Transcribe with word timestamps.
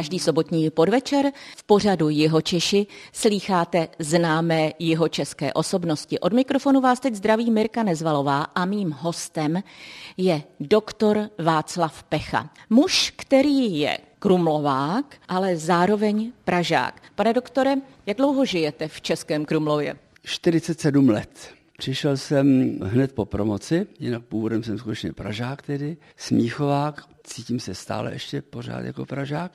Každý 0.00 0.18
sobotní 0.18 0.70
podvečer 0.70 1.32
v 1.56 1.62
pořadu 1.64 2.08
Jeho 2.08 2.40
Češi 2.40 2.86
slýcháte 3.12 3.88
známé 3.98 4.72
jeho 4.78 5.08
české 5.08 5.52
osobnosti. 5.52 6.18
Od 6.18 6.32
mikrofonu 6.32 6.80
vás 6.80 7.00
teď 7.00 7.14
zdraví 7.14 7.50
Mirka 7.50 7.82
Nezvalová 7.82 8.42
a 8.42 8.64
mým 8.64 8.90
hostem 8.90 9.62
je 10.16 10.42
doktor 10.60 11.30
Václav 11.38 12.02
Pecha. 12.02 12.50
Muž, 12.70 13.12
který 13.16 13.80
je 13.80 13.98
Krumlovák, 14.18 15.16
ale 15.28 15.56
zároveň 15.56 16.32
Pražák. 16.44 17.02
Pane 17.14 17.32
doktore, 17.32 17.74
jak 18.06 18.16
dlouho 18.16 18.44
žijete 18.44 18.88
v 18.88 19.00
Českém 19.00 19.44
Krumlově? 19.44 19.96
47 20.24 21.08
let. 21.08 21.59
Přišel 21.80 22.16
jsem 22.16 22.78
hned 22.82 23.12
po 23.12 23.24
promoci, 23.24 23.86
jinak 23.98 24.24
původem 24.24 24.62
jsem 24.62 24.78
skutečně 24.78 25.12
Pražák 25.12 25.62
tedy, 25.62 25.96
smíchovák, 26.16 27.04
cítím 27.24 27.60
se 27.60 27.74
stále 27.74 28.12
ještě 28.12 28.42
pořád 28.42 28.80
jako 28.84 29.06
Pražák 29.06 29.52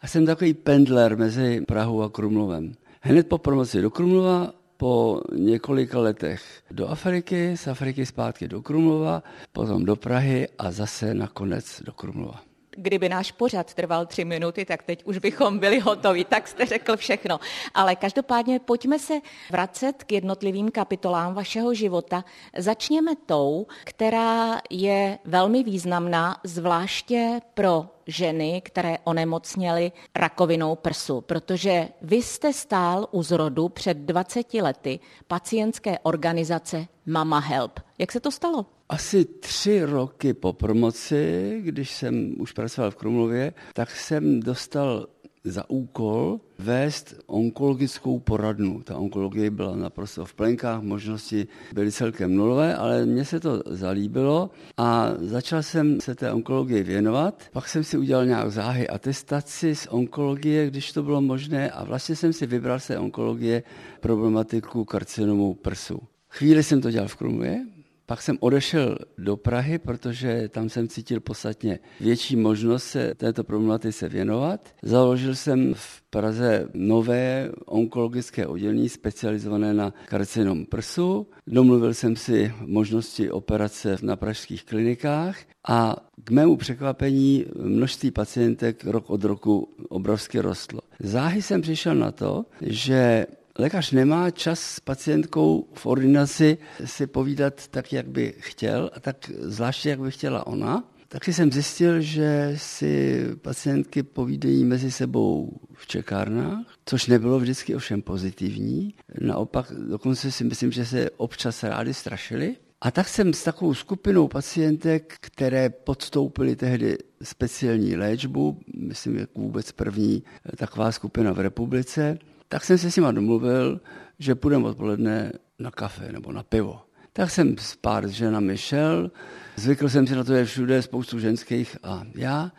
a 0.00 0.06
jsem 0.06 0.26
takový 0.26 0.54
pendler 0.54 1.16
mezi 1.16 1.60
Prahou 1.60 2.02
a 2.02 2.10
Krumlovem. 2.10 2.74
Hned 3.00 3.28
po 3.28 3.38
promoci 3.38 3.82
do 3.82 3.90
Krumlova, 3.90 4.52
po 4.76 5.20
několika 5.36 5.98
letech 5.98 6.62
do 6.70 6.88
Afriky, 6.88 7.56
z 7.56 7.68
Afriky 7.68 8.06
zpátky 8.06 8.48
do 8.48 8.62
Krumlova, 8.62 9.22
potom 9.52 9.84
do 9.84 9.96
Prahy 9.96 10.48
a 10.58 10.70
zase 10.70 11.14
nakonec 11.14 11.82
do 11.84 11.92
Krumlova. 11.92 12.53
Kdyby 12.76 13.08
náš 13.08 13.32
pořad 13.32 13.74
trval 13.74 14.06
tři 14.06 14.24
minuty, 14.24 14.64
tak 14.64 14.82
teď 14.82 15.04
už 15.04 15.18
bychom 15.18 15.58
byli 15.58 15.80
hotovi, 15.80 16.24
tak 16.24 16.48
jste 16.48 16.66
řekl 16.66 16.96
všechno. 16.96 17.40
Ale 17.74 17.96
každopádně 17.96 18.60
pojďme 18.60 18.98
se 18.98 19.14
vracet 19.50 20.04
k 20.04 20.12
jednotlivým 20.12 20.70
kapitolám 20.70 21.34
vašeho 21.34 21.74
života. 21.74 22.24
Začněme 22.58 23.12
tou, 23.26 23.66
která 23.84 24.60
je 24.70 25.18
velmi 25.24 25.62
významná, 25.62 26.40
zvláště 26.44 27.40
pro 27.54 27.93
ženy, 28.06 28.62
které 28.64 28.98
onemocněly 29.04 29.92
rakovinou 30.14 30.74
prsu, 30.74 31.20
protože 31.20 31.88
vy 32.02 32.16
jste 32.16 32.52
stál 32.52 33.08
u 33.10 33.22
zrodu 33.22 33.68
před 33.68 33.96
20 33.96 34.54
lety 34.54 35.00
pacientské 35.26 35.98
organizace 35.98 36.86
Mama 37.06 37.38
Help. 37.38 37.80
Jak 37.98 38.12
se 38.12 38.20
to 38.20 38.30
stalo? 38.30 38.66
Asi 38.88 39.24
tři 39.24 39.84
roky 39.84 40.34
po 40.34 40.52
promoci, 40.52 41.58
když 41.64 41.90
jsem 41.90 42.34
už 42.38 42.52
pracoval 42.52 42.90
v 42.90 42.96
Krumlově, 42.96 43.52
tak 43.72 43.90
jsem 43.90 44.40
dostal 44.40 45.06
za 45.44 45.70
úkol 45.70 46.40
vést 46.58 47.14
onkologickou 47.26 48.18
poradnu. 48.18 48.82
Ta 48.82 48.96
onkologie 48.96 49.50
byla 49.50 49.76
naprosto 49.76 50.24
v 50.24 50.34
plenkách, 50.34 50.82
možnosti 50.82 51.46
byly 51.72 51.92
celkem 51.92 52.34
nulové, 52.34 52.76
ale 52.76 53.06
mně 53.06 53.24
se 53.24 53.40
to 53.40 53.62
zalíbilo 53.66 54.50
a 54.76 55.10
začal 55.18 55.62
jsem 55.62 56.00
se 56.00 56.14
té 56.14 56.32
onkologii 56.32 56.82
věnovat. 56.82 57.42
Pak 57.52 57.68
jsem 57.68 57.84
si 57.84 57.98
udělal 57.98 58.26
nějak 58.26 58.50
záhy 58.50 58.88
atestaci 58.88 59.74
z 59.74 59.86
onkologie, 59.86 60.66
když 60.66 60.92
to 60.92 61.02
bylo 61.02 61.20
možné 61.20 61.70
a 61.70 61.84
vlastně 61.84 62.16
jsem 62.16 62.32
si 62.32 62.46
vybral 62.46 62.80
té 62.80 62.98
onkologie 62.98 63.62
problematiku 64.00 64.84
karcinomu 64.84 65.54
prsu. 65.54 65.98
Chvíli 66.28 66.62
jsem 66.62 66.80
to 66.80 66.90
dělal 66.90 67.08
v 67.08 67.16
Krumlově, 67.16 67.66
pak 68.06 68.22
jsem 68.22 68.36
odešel 68.40 68.98
do 69.18 69.36
Prahy, 69.36 69.78
protože 69.78 70.48
tam 70.48 70.68
jsem 70.68 70.88
cítil 70.88 71.20
podstatně 71.20 71.78
větší 72.00 72.36
možnost 72.36 72.84
se 72.84 73.14
této 73.14 73.44
problematice 73.44 74.08
věnovat. 74.08 74.74
Založil 74.82 75.34
jsem 75.34 75.74
v 75.74 76.02
Praze 76.10 76.68
nové 76.74 77.50
onkologické 77.66 78.46
oddělení 78.46 78.88
specializované 78.88 79.74
na 79.74 79.94
karcinom 80.08 80.66
prsu. 80.66 81.26
Domluvil 81.46 81.94
jsem 81.94 82.16
si 82.16 82.52
možnosti 82.60 83.30
operace 83.30 83.96
na 84.02 84.16
pražských 84.16 84.64
klinikách 84.64 85.36
a 85.68 85.96
k 86.24 86.30
mému 86.30 86.56
překvapení 86.56 87.44
množství 87.62 88.10
pacientek 88.10 88.84
rok 88.84 89.10
od 89.10 89.24
roku 89.24 89.68
obrovsky 89.88 90.40
rostlo. 90.40 90.80
Záhy 91.00 91.42
jsem 91.42 91.60
přišel 91.60 91.94
na 91.94 92.12
to, 92.12 92.44
že 92.60 93.26
lékař 93.58 93.90
nemá 93.90 94.30
čas 94.30 94.60
s 94.60 94.80
pacientkou 94.80 95.68
v 95.74 95.86
ordinaci 95.86 96.58
si 96.84 97.06
povídat 97.06 97.68
tak, 97.68 97.92
jak 97.92 98.08
by 98.08 98.34
chtěl, 98.38 98.90
a 98.94 99.00
tak 99.00 99.30
zvláště, 99.38 99.90
jak 99.90 100.00
by 100.00 100.10
chtěla 100.10 100.46
ona. 100.46 100.84
Tak 101.08 101.28
jsem 101.28 101.52
zjistil, 101.52 102.00
že 102.00 102.52
si 102.56 103.24
pacientky 103.42 104.02
povídají 104.02 104.64
mezi 104.64 104.90
sebou 104.90 105.60
v 105.74 105.86
čekárnách, 105.86 106.58
což 106.86 107.06
nebylo 107.06 107.38
vždycky 107.38 107.74
ovšem 107.74 108.02
pozitivní. 108.02 108.94
Naopak, 109.20 109.72
dokonce 109.88 110.32
si 110.32 110.44
myslím, 110.44 110.72
že 110.72 110.86
se 110.86 111.10
občas 111.10 111.62
rádi 111.62 111.94
strašili. 111.94 112.56
A 112.80 112.90
tak 112.90 113.08
jsem 113.08 113.34
s 113.34 113.44
takovou 113.44 113.74
skupinou 113.74 114.28
pacientek, 114.28 115.14
které 115.20 115.70
podstoupily 115.70 116.56
tehdy 116.56 116.98
speciální 117.22 117.96
léčbu, 117.96 118.60
myslím, 118.76 119.16
jak 119.16 119.30
vůbec 119.34 119.72
první 119.72 120.22
taková 120.56 120.92
skupina 120.92 121.32
v 121.32 121.40
republice, 121.40 122.18
tak 122.54 122.64
jsem 122.64 122.78
se 122.78 122.90
s 122.90 122.96
nima 122.96 123.12
domluvil, 123.12 123.80
že 124.18 124.34
půjdeme 124.34 124.68
odpoledne 124.68 125.32
na 125.58 125.70
kafe 125.70 126.12
nebo 126.12 126.32
na 126.32 126.42
pivo. 126.42 126.80
Tak 127.12 127.30
jsem 127.30 127.58
s 127.58 127.76
pár 127.76 128.08
ženami 128.08 128.58
šel, 128.58 129.10
zvykl 129.56 129.88
jsem 129.88 130.06
si 130.06 130.14
na 130.14 130.24
to, 130.24 130.34
že 130.34 130.44
všude 130.44 130.82
spoustu 130.82 131.18
ženských 131.18 131.76
a 131.82 132.02
já. 132.14 132.52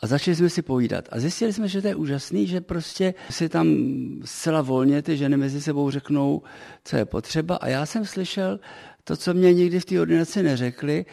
A 0.00 0.06
začali 0.06 0.36
jsme 0.36 0.50
si 0.50 0.62
povídat. 0.62 1.08
A 1.10 1.20
zjistili 1.20 1.52
jsme, 1.52 1.68
že 1.68 1.82
to 1.82 1.88
je 1.88 1.94
úžasný, 1.94 2.46
že 2.46 2.60
prostě 2.60 3.14
si 3.30 3.48
tam 3.48 3.68
zcela 4.24 4.62
volně 4.62 5.02
ty 5.02 5.16
ženy 5.16 5.36
mezi 5.36 5.60
sebou 5.60 5.90
řeknou, 5.90 6.42
co 6.84 6.96
je 6.96 7.04
potřeba. 7.04 7.56
A 7.56 7.68
já 7.68 7.86
jsem 7.86 8.04
slyšel 8.04 8.60
to, 9.04 9.16
co 9.16 9.34
mě 9.34 9.54
nikdy 9.54 9.80
v 9.80 9.84
té 9.84 10.00
ordinaci 10.00 10.42
neřekli. 10.42 11.06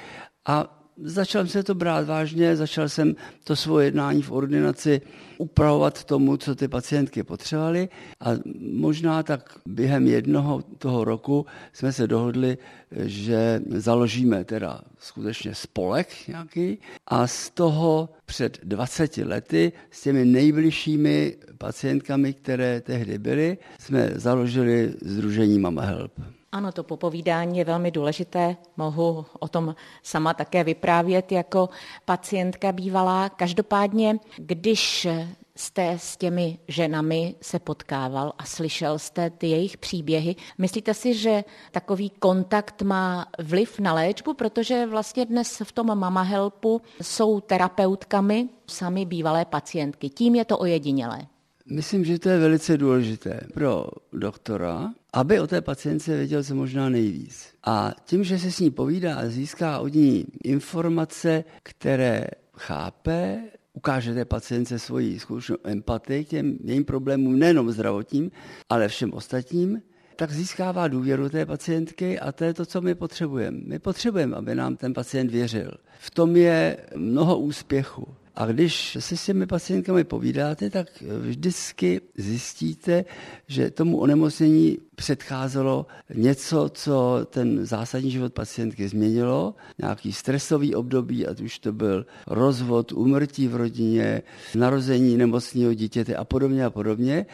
A 0.45 0.80
začal 0.97 1.41
jsem 1.41 1.47
se 1.50 1.63
to 1.63 1.75
brát 1.75 2.07
vážně, 2.07 2.56
začal 2.56 2.90
jsem 2.90 3.16
to 3.44 3.56
svoje 3.56 3.88
jednání 3.88 4.22
v 4.22 4.31
ordinaci 4.31 5.02
upravovat 5.38 6.03
tomu, 6.03 6.38
co 6.38 6.56
ty 6.56 6.68
pacientky 6.68 7.24
potřebovaly 7.24 7.90
a 8.19 8.29
možná 8.72 9.24
tak 9.24 9.57
během 9.66 10.07
jednoho 10.07 10.62
toho 10.78 11.03
roku 11.03 11.46
jsme 11.74 11.94
se 11.94 12.07
dohodli, 12.07 12.57
že 12.91 13.62
založíme 13.69 14.44
teda 14.44 14.81
skutečně 15.00 15.56
spolek 15.56 16.28
nějaký 16.28 16.78
a 17.08 17.28
z 17.28 17.50
toho 17.50 18.09
před 18.25 18.59
20 18.63 19.18
lety 19.18 19.72
s 19.91 20.02
těmi 20.02 20.25
nejbližšími 20.25 21.38
pacientkami, 21.58 22.34
které 22.34 22.81
tehdy 22.81 23.18
byly, 23.18 23.58
jsme 23.79 24.12
založili 24.16 24.94
Združení 25.02 25.59
Mama 25.59 25.81
Help. 25.81 26.12
Ano, 26.51 26.72
to 26.72 26.84
popovídání 26.84 27.57
je 27.57 27.66
velmi 27.66 27.91
důležité. 27.91 28.57
Mohu 28.78 29.25
o 29.39 29.47
tom 29.47 29.75
sama 30.03 30.34
také 30.34 30.63
vyprávět 30.63 31.31
jako 31.31 31.69
pacientka 32.06 32.72
bývalá. 32.72 33.29
Každopádně, 33.29 34.19
když 34.38 35.07
jste 35.56 35.91
s 35.91 36.17
těmi 36.17 36.57
ženami 36.67 37.35
se 37.41 37.59
potkával 37.59 38.34
a 38.38 38.45
slyšel 38.45 39.00
jste 39.00 39.29
ty 39.29 39.47
jejich 39.47 39.78
příběhy. 39.78 40.35
Myslíte 40.57 40.94
si, 40.94 41.13
že 41.13 41.44
takový 41.72 42.09
kontakt 42.09 42.81
má 42.81 43.25
vliv 43.40 43.79
na 43.79 43.94
léčbu, 43.94 44.34
protože 44.34 44.85
vlastně 44.85 45.25
dnes 45.25 45.61
v 45.63 45.72
tom 45.72 46.00
Mama 46.00 46.22
Helpu 46.22 46.81
jsou 47.01 47.40
terapeutkami 47.40 48.50
sami 48.67 49.06
bývalé 49.06 49.45
pacientky. 49.45 50.09
Tím 50.09 50.35
je 50.35 50.45
to 50.45 50.57
ojedinělé. 50.57 51.28
Myslím, 51.66 52.05
že 52.05 52.19
to 52.19 52.29
je 52.29 52.39
velice 52.39 52.77
důležité 52.77 53.39
pro 53.53 53.85
doktora, 54.13 54.94
aby 55.13 55.39
o 55.39 55.47
té 55.47 55.61
pacientce 55.61 56.17
věděl 56.17 56.44
co 56.44 56.55
možná 56.55 56.89
nejvíc. 56.89 57.47
A 57.63 57.94
tím, 58.05 58.23
že 58.23 58.39
se 58.39 58.51
s 58.51 58.59
ní 58.59 58.72
povídá 58.72 59.16
a 59.16 59.27
získá 59.27 59.79
od 59.79 59.94
ní 59.94 60.25
informace, 60.44 61.44
které 61.63 62.25
chápe, 62.58 63.43
ukáže 63.73 64.13
té 64.13 64.25
pacientce 64.25 64.79
svoji 64.79 65.19
skutečnou 65.19 65.58
empatii 65.63 66.25
k 66.25 66.28
těm 66.28 66.58
jejím 66.63 66.85
problémům, 66.85 67.40
nejenom 67.40 67.72
zdravotním, 67.72 68.31
ale 68.69 68.87
všem 68.87 69.13
ostatním, 69.13 69.81
tak 70.16 70.31
získává 70.31 70.87
důvěru 70.87 71.29
té 71.29 71.46
pacientky 71.46 72.19
a 72.19 72.31
to 72.31 72.43
je 72.43 72.53
to, 72.53 72.66
co 72.66 72.81
my 72.81 72.96
potřebujeme. 72.96 73.58
My 73.66 73.79
potřebujeme, 73.79 74.35
aby 74.35 74.55
nám 74.55 74.75
ten 74.75 74.93
pacient 74.93 75.31
věřil. 75.31 75.72
V 75.99 76.11
tom 76.11 76.35
je 76.35 76.78
mnoho 76.96 77.40
úspěchu. 77.40 78.08
A 78.35 78.45
když 78.45 78.97
se 78.99 79.17
s 79.17 79.25
těmi 79.25 79.47
pacientkami 79.47 80.03
povídáte, 80.03 80.69
tak 80.69 80.87
vždycky 81.19 82.01
zjistíte, 82.17 83.05
že 83.47 83.72
tomu 83.72 83.97
onemocnění 83.97 84.78
předcházelo 84.95 85.85
něco, 86.13 86.69
co 86.73 87.28
ten 87.29 87.66
zásadní 87.66 88.11
život 88.11 88.33
pacientky 88.33 88.87
změnilo, 88.87 89.55
nějaký 89.78 90.13
stresový 90.13 90.75
období, 90.75 91.28
ať 91.28 91.41
už 91.41 91.59
to 91.59 91.73
byl 91.73 92.05
rozvod, 92.28 92.91
umrtí 92.91 93.47
v 93.47 93.55
rodině, 93.55 94.22
narození 94.55 95.17
nemocného 95.17 95.73
dítěte 95.73 96.16
a 96.16 96.23
podobně 96.23 96.66
a 96.66 96.69
podobně. 96.69 97.25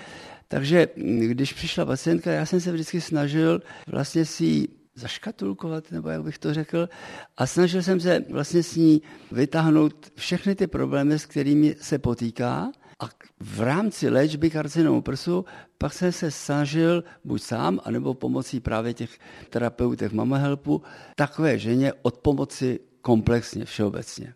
Takže 0.47 0.87
když 1.27 1.53
přišla 1.53 1.85
pacientka, 1.85 2.31
já 2.31 2.45
jsem 2.45 2.61
se 2.61 2.71
vždycky 2.71 3.01
snažil 3.01 3.61
vlastně 3.87 4.25
si 4.25 4.67
zaškatulkovat, 4.97 5.91
nebo 5.91 6.09
jak 6.09 6.23
bych 6.23 6.37
to 6.37 6.53
řekl, 6.53 6.89
a 7.37 7.45
snažil 7.47 7.83
jsem 7.83 7.99
se 7.99 8.23
vlastně 8.29 8.63
s 8.63 8.75
ní 8.75 9.01
vytáhnout 9.31 10.11
všechny 10.15 10.55
ty 10.55 10.67
problémy, 10.67 11.19
s 11.19 11.25
kterými 11.25 11.75
se 11.81 11.99
potýká. 11.99 12.71
A 12.99 13.09
v 13.39 13.61
rámci 13.61 14.09
léčby 14.09 14.49
karcinomu 14.49 15.01
prsu 15.01 15.45
pak 15.77 15.93
jsem 15.93 16.11
se 16.11 16.31
snažil 16.31 17.03
buď 17.23 17.41
sám, 17.41 17.79
anebo 17.83 18.13
pomocí 18.13 18.59
právě 18.59 18.93
těch 18.93 19.19
terapeutek 19.49 20.11
Mama 20.11 20.37
Helpu 20.37 20.81
takové 21.15 21.59
ženě 21.59 21.93
od 22.01 22.17
pomoci 22.17 22.79
komplexně, 23.01 23.65
všeobecně. 23.65 24.33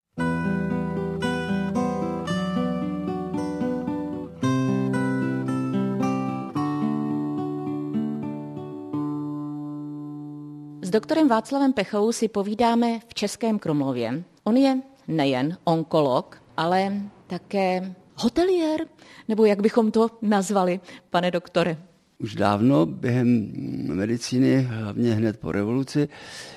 Doktorem 10.92 11.28
Václavem 11.28 11.74
Pechou 11.74 12.12
si 12.12 12.28
povídáme 12.28 13.00
v 13.08 13.14
Českém 13.14 13.60
Krumlově. 13.60 14.24
On 14.44 14.58
je 14.58 14.82
nejen 15.08 15.58
onkolog, 15.64 16.42
ale 16.58 16.94
také 17.28 17.96
hotelier, 18.16 18.86
nebo 19.28 19.46
jak 19.46 19.62
bychom 19.62 19.92
to 19.92 20.10
nazvali, 20.22 20.80
pane 21.10 21.32
doktore? 21.32 21.78
Už 22.20 22.36
dávno 22.36 22.86
během 22.86 23.52
medicíny, 23.96 24.62
hlavně 24.62 25.14
hned 25.14 25.40
po 25.40 25.52
revoluci, 25.52 26.10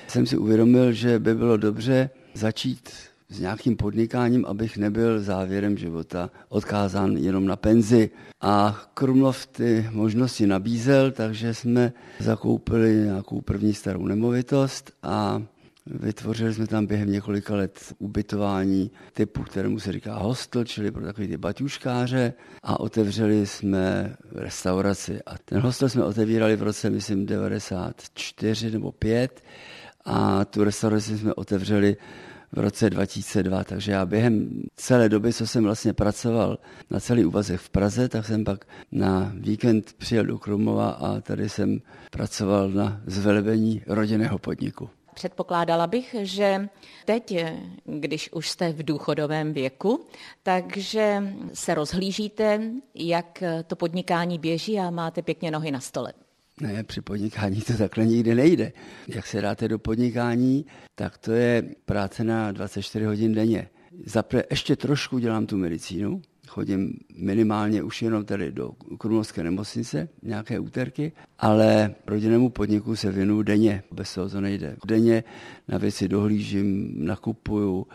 jsem 0.07 0.25
si 0.25 0.37
uvědomil, 0.37 0.91
že 0.91 1.19
by 1.19 1.35
bylo 1.35 1.57
dobře 1.57 2.09
začít 2.33 2.89
s 3.29 3.39
nějakým 3.39 3.77
podnikáním, 3.77 4.45
abych 4.45 4.77
nebyl 4.77 5.19
závěrem 5.19 5.77
života 5.77 6.29
odkázán 6.49 7.17
jenom 7.17 7.45
na 7.45 7.55
penzi. 7.55 8.09
A 8.41 8.81
Krumlov 8.93 9.45
ty 9.45 9.89
možnosti 9.91 10.47
nabízel, 10.47 11.11
takže 11.11 11.53
jsme 11.53 11.93
zakoupili 12.19 12.95
nějakou 12.95 13.41
první 13.41 13.73
starou 13.73 14.05
nemovitost 14.05 14.91
a 15.03 15.41
Vytvořili 15.87 16.53
jsme 16.53 16.67
tam 16.67 16.85
během 16.85 17.11
několika 17.11 17.55
let 17.55 17.93
ubytování 17.99 18.91
typu, 19.13 19.43
kterému 19.43 19.79
se 19.79 19.91
říká 19.91 20.17
hostel, 20.17 20.63
čili 20.63 20.91
pro 20.91 21.05
takový 21.05 21.27
ty 21.27 21.37
baťuškáře 21.37 22.33
a 22.63 22.79
otevřeli 22.79 23.47
jsme 23.47 24.15
restauraci. 24.31 25.19
A 25.25 25.37
ten 25.45 25.59
hostel 25.59 25.89
jsme 25.89 26.03
otevírali 26.03 26.55
v 26.55 26.63
roce, 26.63 26.89
myslím, 26.89 27.25
94 27.25 28.71
nebo 28.71 28.91
5 28.91 29.43
a 30.05 30.45
tu 30.45 30.63
restauraci 30.63 31.17
jsme 31.17 31.33
otevřeli 31.33 31.97
v 32.55 32.59
roce 32.59 32.89
2002, 32.89 33.63
takže 33.63 33.91
já 33.91 34.05
během 34.05 34.63
celé 34.75 35.09
doby, 35.09 35.33
co 35.33 35.47
jsem 35.47 35.63
vlastně 35.63 35.93
pracoval 35.93 36.59
na 36.89 36.99
celý 36.99 37.25
úvazek 37.25 37.61
v 37.61 37.69
Praze, 37.69 38.09
tak 38.09 38.25
jsem 38.25 38.43
pak 38.43 38.65
na 38.91 39.31
víkend 39.35 39.93
přijel 39.93 40.25
do 40.25 40.37
Krumova 40.37 40.89
a 40.89 41.21
tady 41.21 41.49
jsem 41.49 41.79
pracoval 42.11 42.69
na 42.69 43.01
zvelebení 43.05 43.81
rodinného 43.87 44.37
podniku. 44.37 44.89
Předpokládala 45.13 45.87
bych, 45.87 46.15
že 46.21 46.69
teď, 47.05 47.35
když 47.85 48.29
už 48.33 48.49
jste 48.49 48.71
v 48.71 48.83
důchodovém 48.83 49.53
věku, 49.53 50.05
takže 50.43 51.33
se 51.53 51.73
rozhlížíte, 51.73 52.61
jak 52.95 53.43
to 53.67 53.75
podnikání 53.75 54.39
běží 54.39 54.79
a 54.79 54.89
máte 54.89 55.21
pěkně 55.21 55.51
nohy 55.51 55.71
na 55.71 55.79
stole. 55.79 56.13
Ne, 56.61 56.83
při 56.83 57.01
podnikání 57.01 57.61
to 57.61 57.77
takhle 57.77 58.05
nikdy 58.05 58.35
nejde. 58.35 58.71
Jak 59.07 59.27
se 59.27 59.41
dáte 59.41 59.67
do 59.67 59.79
podnikání, 59.79 60.65
tak 60.95 61.17
to 61.17 61.31
je 61.31 61.63
práce 61.85 62.23
na 62.23 62.51
24 62.51 63.05
hodin 63.05 63.33
denně. 63.33 63.69
Zapre 64.05 64.43
ještě 64.49 64.75
trošku 64.75 65.19
dělám 65.19 65.45
tu 65.45 65.57
medicínu, 65.57 66.21
chodím 66.47 66.93
minimálně 67.15 67.83
už 67.83 68.01
jenom 68.01 68.25
tady 68.25 68.51
do 68.51 68.71
Krumlovské 68.97 69.43
nemocnice, 69.43 70.09
nějaké 70.23 70.59
úterky, 70.59 71.11
ale 71.39 71.95
rodinnému 72.07 72.49
podniku 72.49 72.95
se 72.95 73.11
věnuju 73.11 73.41
denně, 73.41 73.83
bez 73.91 74.13
toho 74.13 74.29
to 74.29 74.41
nejde. 74.41 74.77
Denně 74.85 75.23
na 75.67 75.77
věci 75.77 76.07
dohlížím, 76.07 76.93
nakupuju, 77.05 77.87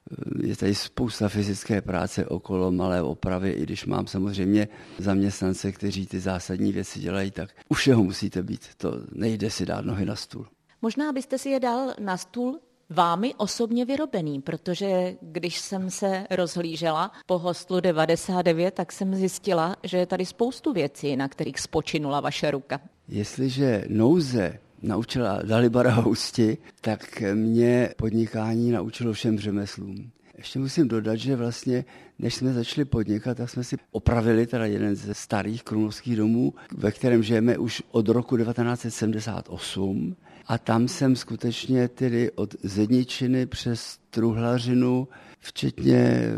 je 0.42 0.56
tady 0.56 0.74
spousta 0.74 1.28
fyzické 1.28 1.82
práce 1.82 2.26
okolo 2.26 2.70
malé 2.70 3.02
opravy, 3.02 3.50
i 3.50 3.62
když 3.62 3.86
mám 3.86 4.06
samozřejmě 4.06 4.68
zaměstnance, 4.98 5.72
kteří 5.72 6.06
ty 6.06 6.20
zásadní 6.20 6.72
věci 6.72 7.00
dělají, 7.00 7.30
tak 7.30 7.50
u 7.68 7.74
všeho 7.74 8.04
musíte 8.04 8.42
být, 8.42 8.60
to 8.76 8.94
nejde 9.12 9.50
si 9.50 9.66
dát 9.66 9.84
nohy 9.84 10.04
na 10.04 10.16
stůl. 10.16 10.46
Možná 10.82 11.12
byste 11.12 11.38
si 11.38 11.48
je 11.48 11.60
dal 11.60 11.94
na 12.00 12.16
stůl 12.16 12.60
vámi 12.90 13.34
osobně 13.36 13.84
vyrobený, 13.84 14.40
protože 14.40 15.14
když 15.20 15.58
jsem 15.58 15.90
se 15.90 16.26
rozhlížela 16.30 17.12
po 17.26 17.38
hostlu 17.38 17.80
99, 17.80 18.74
tak 18.74 18.92
jsem 18.92 19.14
zjistila, 19.14 19.76
že 19.82 19.98
je 19.98 20.06
tady 20.06 20.26
spoustu 20.26 20.72
věcí, 20.72 21.16
na 21.16 21.28
kterých 21.28 21.60
spočinula 21.60 22.20
vaše 22.20 22.50
ruka. 22.50 22.80
Jestliže 23.08 23.84
nouze 23.88 24.58
naučila 24.82 25.42
Dalibara 25.42 25.90
Housti, 25.90 26.58
tak 26.80 27.22
mě 27.34 27.90
podnikání 27.96 28.70
naučilo 28.70 29.12
všem 29.12 29.38
řemeslům. 29.38 30.10
Ještě 30.38 30.58
musím 30.58 30.88
dodat, 30.88 31.16
že 31.16 31.36
vlastně, 31.36 31.84
než 32.18 32.34
jsme 32.34 32.52
začali 32.52 32.84
podnikat, 32.84 33.36
tak 33.36 33.50
jsme 33.50 33.64
si 33.64 33.76
opravili 33.90 34.46
teda 34.46 34.66
jeden 34.66 34.94
ze 34.94 35.14
starých 35.14 35.62
krumlovských 35.62 36.16
domů, 36.16 36.54
ve 36.76 36.92
kterém 36.92 37.22
žijeme 37.22 37.58
už 37.58 37.82
od 37.90 38.08
roku 38.08 38.36
1978 38.36 40.16
a 40.46 40.58
tam 40.58 40.88
jsem 40.88 41.16
skutečně 41.16 41.88
tedy 41.88 42.30
od 42.30 42.54
Zedničiny 42.62 43.46
přes 43.46 43.98
Truhlařinu, 44.10 45.08
včetně 45.38 46.28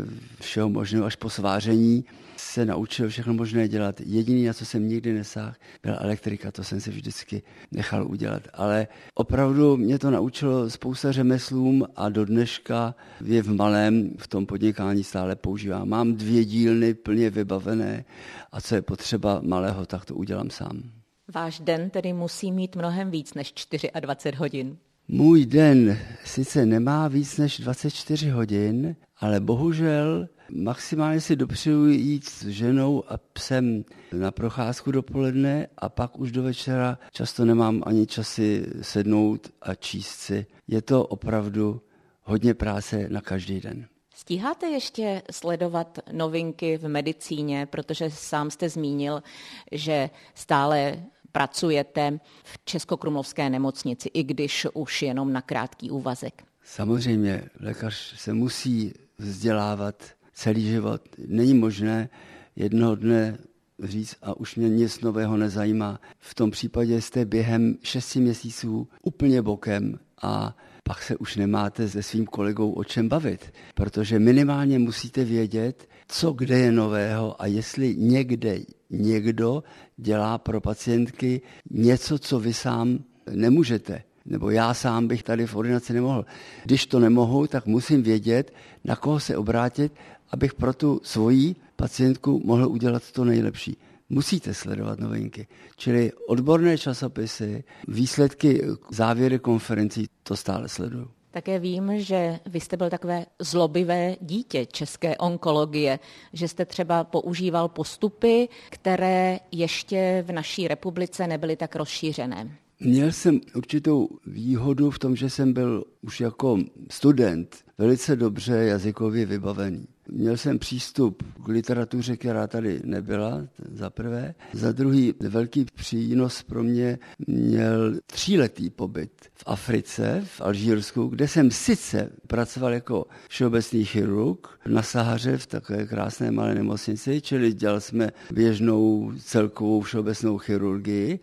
všeho 0.41 0.69
možného 0.69 1.05
až 1.05 1.15
po 1.15 1.29
sváření, 1.29 2.05
se 2.37 2.65
naučil 2.65 3.09
všechno 3.09 3.33
možné 3.33 3.67
dělat. 3.67 4.01
Jediný, 4.05 4.45
na 4.45 4.53
co 4.53 4.65
jsem 4.65 4.87
nikdy 4.87 5.13
nesáhl, 5.13 5.53
byla 5.83 5.97
elektrika, 5.99 6.51
to 6.51 6.63
jsem 6.63 6.81
si 6.81 6.89
vždycky 6.89 7.43
nechal 7.71 8.07
udělat. 8.07 8.43
Ale 8.53 8.87
opravdu 9.13 9.77
mě 9.77 9.99
to 9.99 10.11
naučilo 10.11 10.69
spousta 10.69 11.11
řemeslům 11.11 11.85
a 11.95 12.09
do 12.09 12.25
dneška 12.25 12.95
je 13.25 13.43
v 13.43 13.55
malém 13.55 14.11
v 14.17 14.27
tom 14.27 14.45
podnikání 14.45 15.03
stále 15.03 15.35
používám. 15.35 15.89
Mám 15.89 16.13
dvě 16.13 16.45
dílny 16.45 16.93
plně 16.93 17.29
vybavené 17.29 18.05
a 18.51 18.61
co 18.61 18.75
je 18.75 18.81
potřeba 18.81 19.41
malého, 19.43 19.85
tak 19.85 20.05
to 20.05 20.15
udělám 20.15 20.49
sám. 20.49 21.02
Váš 21.27 21.59
den 21.59 21.89
tedy 21.89 22.13
musí 22.13 22.51
mít 22.51 22.75
mnohem 22.75 23.11
víc 23.11 23.33
než 23.33 23.53
24 23.99 24.37
hodin. 24.37 24.77
Můj 25.07 25.45
den 25.45 25.99
sice 26.25 26.65
nemá 26.65 27.07
víc 27.07 27.37
než 27.37 27.59
24 27.59 28.29
hodin, 28.29 28.95
ale 29.17 29.39
bohužel 29.39 30.27
maximálně 30.51 31.21
si 31.21 31.35
dopřeju 31.35 31.85
jít 31.87 32.29
s 32.29 32.45
ženou 32.45 33.03
a 33.07 33.17
psem 33.33 33.85
na 34.13 34.31
procházku 34.31 34.91
dopoledne 34.91 35.67
a 35.77 35.89
pak 35.89 36.19
už 36.19 36.31
do 36.31 36.43
večera 36.43 36.99
často 37.11 37.45
nemám 37.45 37.83
ani 37.85 38.07
časy 38.07 38.65
sednout 38.81 39.47
a 39.61 39.75
číst 39.75 40.19
si. 40.19 40.45
Je 40.67 40.81
to 40.81 41.07
opravdu 41.07 41.81
hodně 42.23 42.53
práce 42.53 43.09
na 43.09 43.21
každý 43.21 43.59
den. 43.59 43.87
Stíháte 44.15 44.67
ještě 44.67 45.21
sledovat 45.31 45.99
novinky 46.11 46.77
v 46.77 46.87
medicíně, 46.87 47.65
protože 47.65 48.09
sám 48.09 48.51
jste 48.51 48.69
zmínil, 48.69 49.23
že 49.71 50.09
stále 50.35 51.03
pracujete 51.33 52.19
v 52.43 52.65
Českokrumlovské 52.65 53.49
nemocnici, 53.49 54.09
i 54.13 54.23
když 54.23 54.67
už 54.73 55.01
jenom 55.01 55.33
na 55.33 55.41
krátký 55.41 55.91
úvazek? 55.91 56.43
Samozřejmě, 56.63 57.43
lékař 57.59 58.19
se 58.19 58.33
musí 58.33 58.93
vzdělávat 59.17 60.03
celý 60.33 60.61
život. 60.67 61.01
Není 61.27 61.53
možné 61.53 62.09
jednoho 62.55 62.95
dne 62.95 63.37
říct 63.83 64.15
a 64.21 64.37
už 64.37 64.55
mě 64.55 64.69
nic 64.69 65.01
nového 65.01 65.37
nezajímá. 65.37 65.99
V 66.19 66.35
tom 66.35 66.51
případě 66.51 67.01
jste 67.01 67.25
během 67.25 67.77
šesti 67.83 68.19
měsíců 68.19 68.87
úplně 69.01 69.41
bokem 69.41 69.99
a 70.21 70.55
pak 70.83 71.03
se 71.03 71.17
už 71.17 71.35
nemáte 71.35 71.89
se 71.89 72.03
svým 72.03 72.25
kolegou 72.25 72.71
o 72.71 72.83
čem 72.83 73.09
bavit, 73.09 73.53
protože 73.75 74.19
minimálně 74.19 74.79
musíte 74.79 75.23
vědět, 75.23 75.89
co 76.07 76.31
kde 76.31 76.57
je 76.59 76.71
nového 76.71 77.41
a 77.41 77.45
jestli 77.45 77.95
někde 77.95 78.59
někdo 78.89 79.63
dělá 79.97 80.37
pro 80.37 80.61
pacientky 80.61 81.41
něco, 81.69 82.19
co 82.19 82.39
vy 82.39 82.53
sám 82.53 82.99
nemůžete. 83.31 84.03
Nebo 84.25 84.49
já 84.49 84.73
sám 84.73 85.07
bych 85.07 85.23
tady 85.23 85.47
v 85.47 85.55
ordinaci 85.55 85.93
nemohl. 85.93 86.25
Když 86.63 86.85
to 86.85 86.99
nemohu, 86.99 87.47
tak 87.47 87.65
musím 87.65 88.03
vědět, 88.03 88.53
na 88.83 88.95
koho 88.95 89.19
se 89.19 89.37
obrátit, 89.37 89.93
abych 90.31 90.53
pro 90.53 90.73
tu 90.73 91.01
svoji 91.03 91.55
pacientku 91.75 92.41
mohl 92.45 92.67
udělat 92.67 93.11
to 93.11 93.25
nejlepší. 93.25 93.77
Musíte 94.09 94.53
sledovat 94.53 94.99
novinky. 94.99 95.47
Čili 95.77 96.11
odborné 96.27 96.77
časopisy, 96.77 97.63
výsledky, 97.87 98.65
závěry 98.91 99.39
konferencí, 99.39 100.05
to 100.23 100.35
stále 100.35 100.69
sleduju. 100.69 101.07
Také 101.31 101.59
vím, 101.59 101.91
že 101.95 102.39
vy 102.45 102.59
jste 102.59 102.77
byl 102.77 102.89
takové 102.89 103.25
zlobivé 103.39 104.15
dítě 104.21 104.65
české 104.65 105.17
onkologie, 105.17 105.99
že 106.33 106.47
jste 106.47 106.65
třeba 106.65 107.03
používal 107.03 107.69
postupy, 107.69 108.49
které 108.69 109.39
ještě 109.51 110.23
v 110.27 110.31
naší 110.31 110.67
republice 110.67 111.27
nebyly 111.27 111.55
tak 111.55 111.75
rozšířené. 111.75 112.57
Měl 112.79 113.11
jsem 113.11 113.41
určitou 113.55 114.09
výhodu 114.25 114.91
v 114.91 114.99
tom, 114.99 115.15
že 115.15 115.29
jsem 115.29 115.53
byl 115.53 115.83
už 116.01 116.19
jako 116.19 116.59
student 116.89 117.65
velice 117.77 118.15
dobře 118.15 118.53
jazykově 118.53 119.25
vybavený. 119.25 119.87
Měl 120.09 120.37
jsem 120.37 120.59
přístup 120.59 121.23
k 121.45 121.47
literatuře, 121.47 122.17
která 122.17 122.47
tady 122.47 122.81
nebyla, 122.83 123.41
za 123.73 123.89
prvé. 123.89 124.35
Za 124.53 124.71
druhý, 124.71 125.13
velký 125.19 125.65
přínos 125.75 126.43
pro 126.43 126.63
mě 126.63 126.99
měl 127.27 127.95
tříletý 128.05 128.69
pobyt 128.69 129.11
v 129.33 129.43
Africe, 129.45 130.23
v 130.25 130.41
Alžírsku, 130.41 131.07
kde 131.07 131.27
jsem 131.27 131.51
sice 131.51 132.09
pracoval 132.27 132.73
jako 132.73 133.05
všeobecný 133.29 133.85
chirurg 133.85 134.47
na 134.67 134.81
Sahaře 134.83 135.37
v 135.37 135.47
takové 135.47 135.85
krásné 135.85 136.31
malé 136.31 136.55
nemocnici, 136.55 137.21
čili 137.21 137.53
dělali 137.53 137.81
jsme 137.81 138.11
běžnou 138.31 139.13
celkovou 139.19 139.81
všeobecnou 139.81 140.37
chirurgii, 140.37 141.19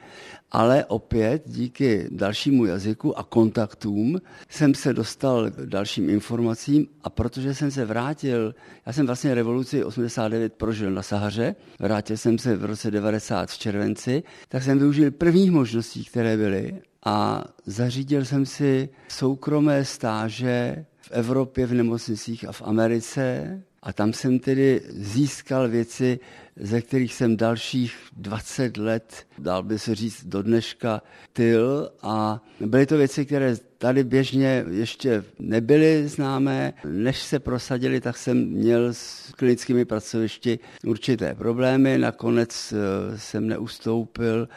ale 0.53 0.85
opět 0.85 1.43
díky 1.47 2.09
dalšímu 2.11 2.65
jazyku 2.65 3.19
a 3.19 3.23
kontaktům 3.23 4.21
jsem 4.49 4.75
se 4.75 4.93
dostal 4.93 5.51
k 5.51 5.67
dalším 5.67 6.11
informacím 6.11 6.87
a 7.05 7.11
protože 7.11 7.55
jsem 7.55 7.71
se 7.71 7.85
vrátil 7.85 8.55
Já 8.87 8.93
jsem 8.93 9.07
vlastně 9.07 9.35
revoluci 9.35 9.85
89 9.85 10.53
prožil 10.53 10.91
na 10.91 11.03
Sahaře, 11.03 11.55
vrátil 11.79 12.17
jsem 12.17 12.39
se 12.39 12.57
v 12.57 12.65
roce 12.65 12.91
90 12.91 13.51
v 13.51 13.59
červenci, 13.59 14.23
tak 14.49 14.63
jsem 14.63 14.79
využil 14.79 15.11
prvních 15.11 15.51
možností, 15.51 16.05
které 16.05 16.37
byly 16.37 16.81
a 17.05 17.45
zařídil 17.67 18.25
jsem 18.25 18.47
si 18.47 18.89
soukromé 19.09 19.85
stáže 19.85 20.85
v 21.01 21.11
Evropě, 21.11 21.67
v 21.67 21.75
nemocnicích 21.75 22.49
a 22.49 22.53
v 22.53 22.63
Americe. 22.63 23.63
A 23.83 23.93
tam 23.93 24.13
jsem 24.13 24.39
tedy 24.39 24.81
získal 24.89 25.69
věci, 25.69 26.21
ze 26.57 26.83
kterých 26.83 27.15
jsem 27.15 27.37
dalších 27.37 27.97
20 28.17 28.77
let, 28.77 29.27
dal 29.39 29.63
by 29.63 29.79
se 29.79 29.95
říct 29.95 30.25
do 30.25 30.43
dneška, 30.43 31.03
tyl. 31.33 31.91
A 32.03 32.43
byly 32.61 32.87
to 32.87 32.97
věci, 32.97 33.27
které 33.27 33.57
tady 33.81 34.05
běžně 34.05 34.65
ještě 34.71 35.25
nebyly 35.39 36.09
známé. 36.09 36.73
Než 36.85 37.23
se 37.23 37.39
prosadili, 37.39 38.01
tak 38.01 38.17
jsem 38.17 38.49
měl 38.49 38.89
s 38.95 39.33
klinickými 39.37 39.85
pracovišti 39.85 40.59
určité 40.87 41.35
problémy. 41.35 41.99
Nakonec 41.99 42.73
eh, 42.73 43.19
jsem 43.19 43.49
neustoupil 43.49 44.49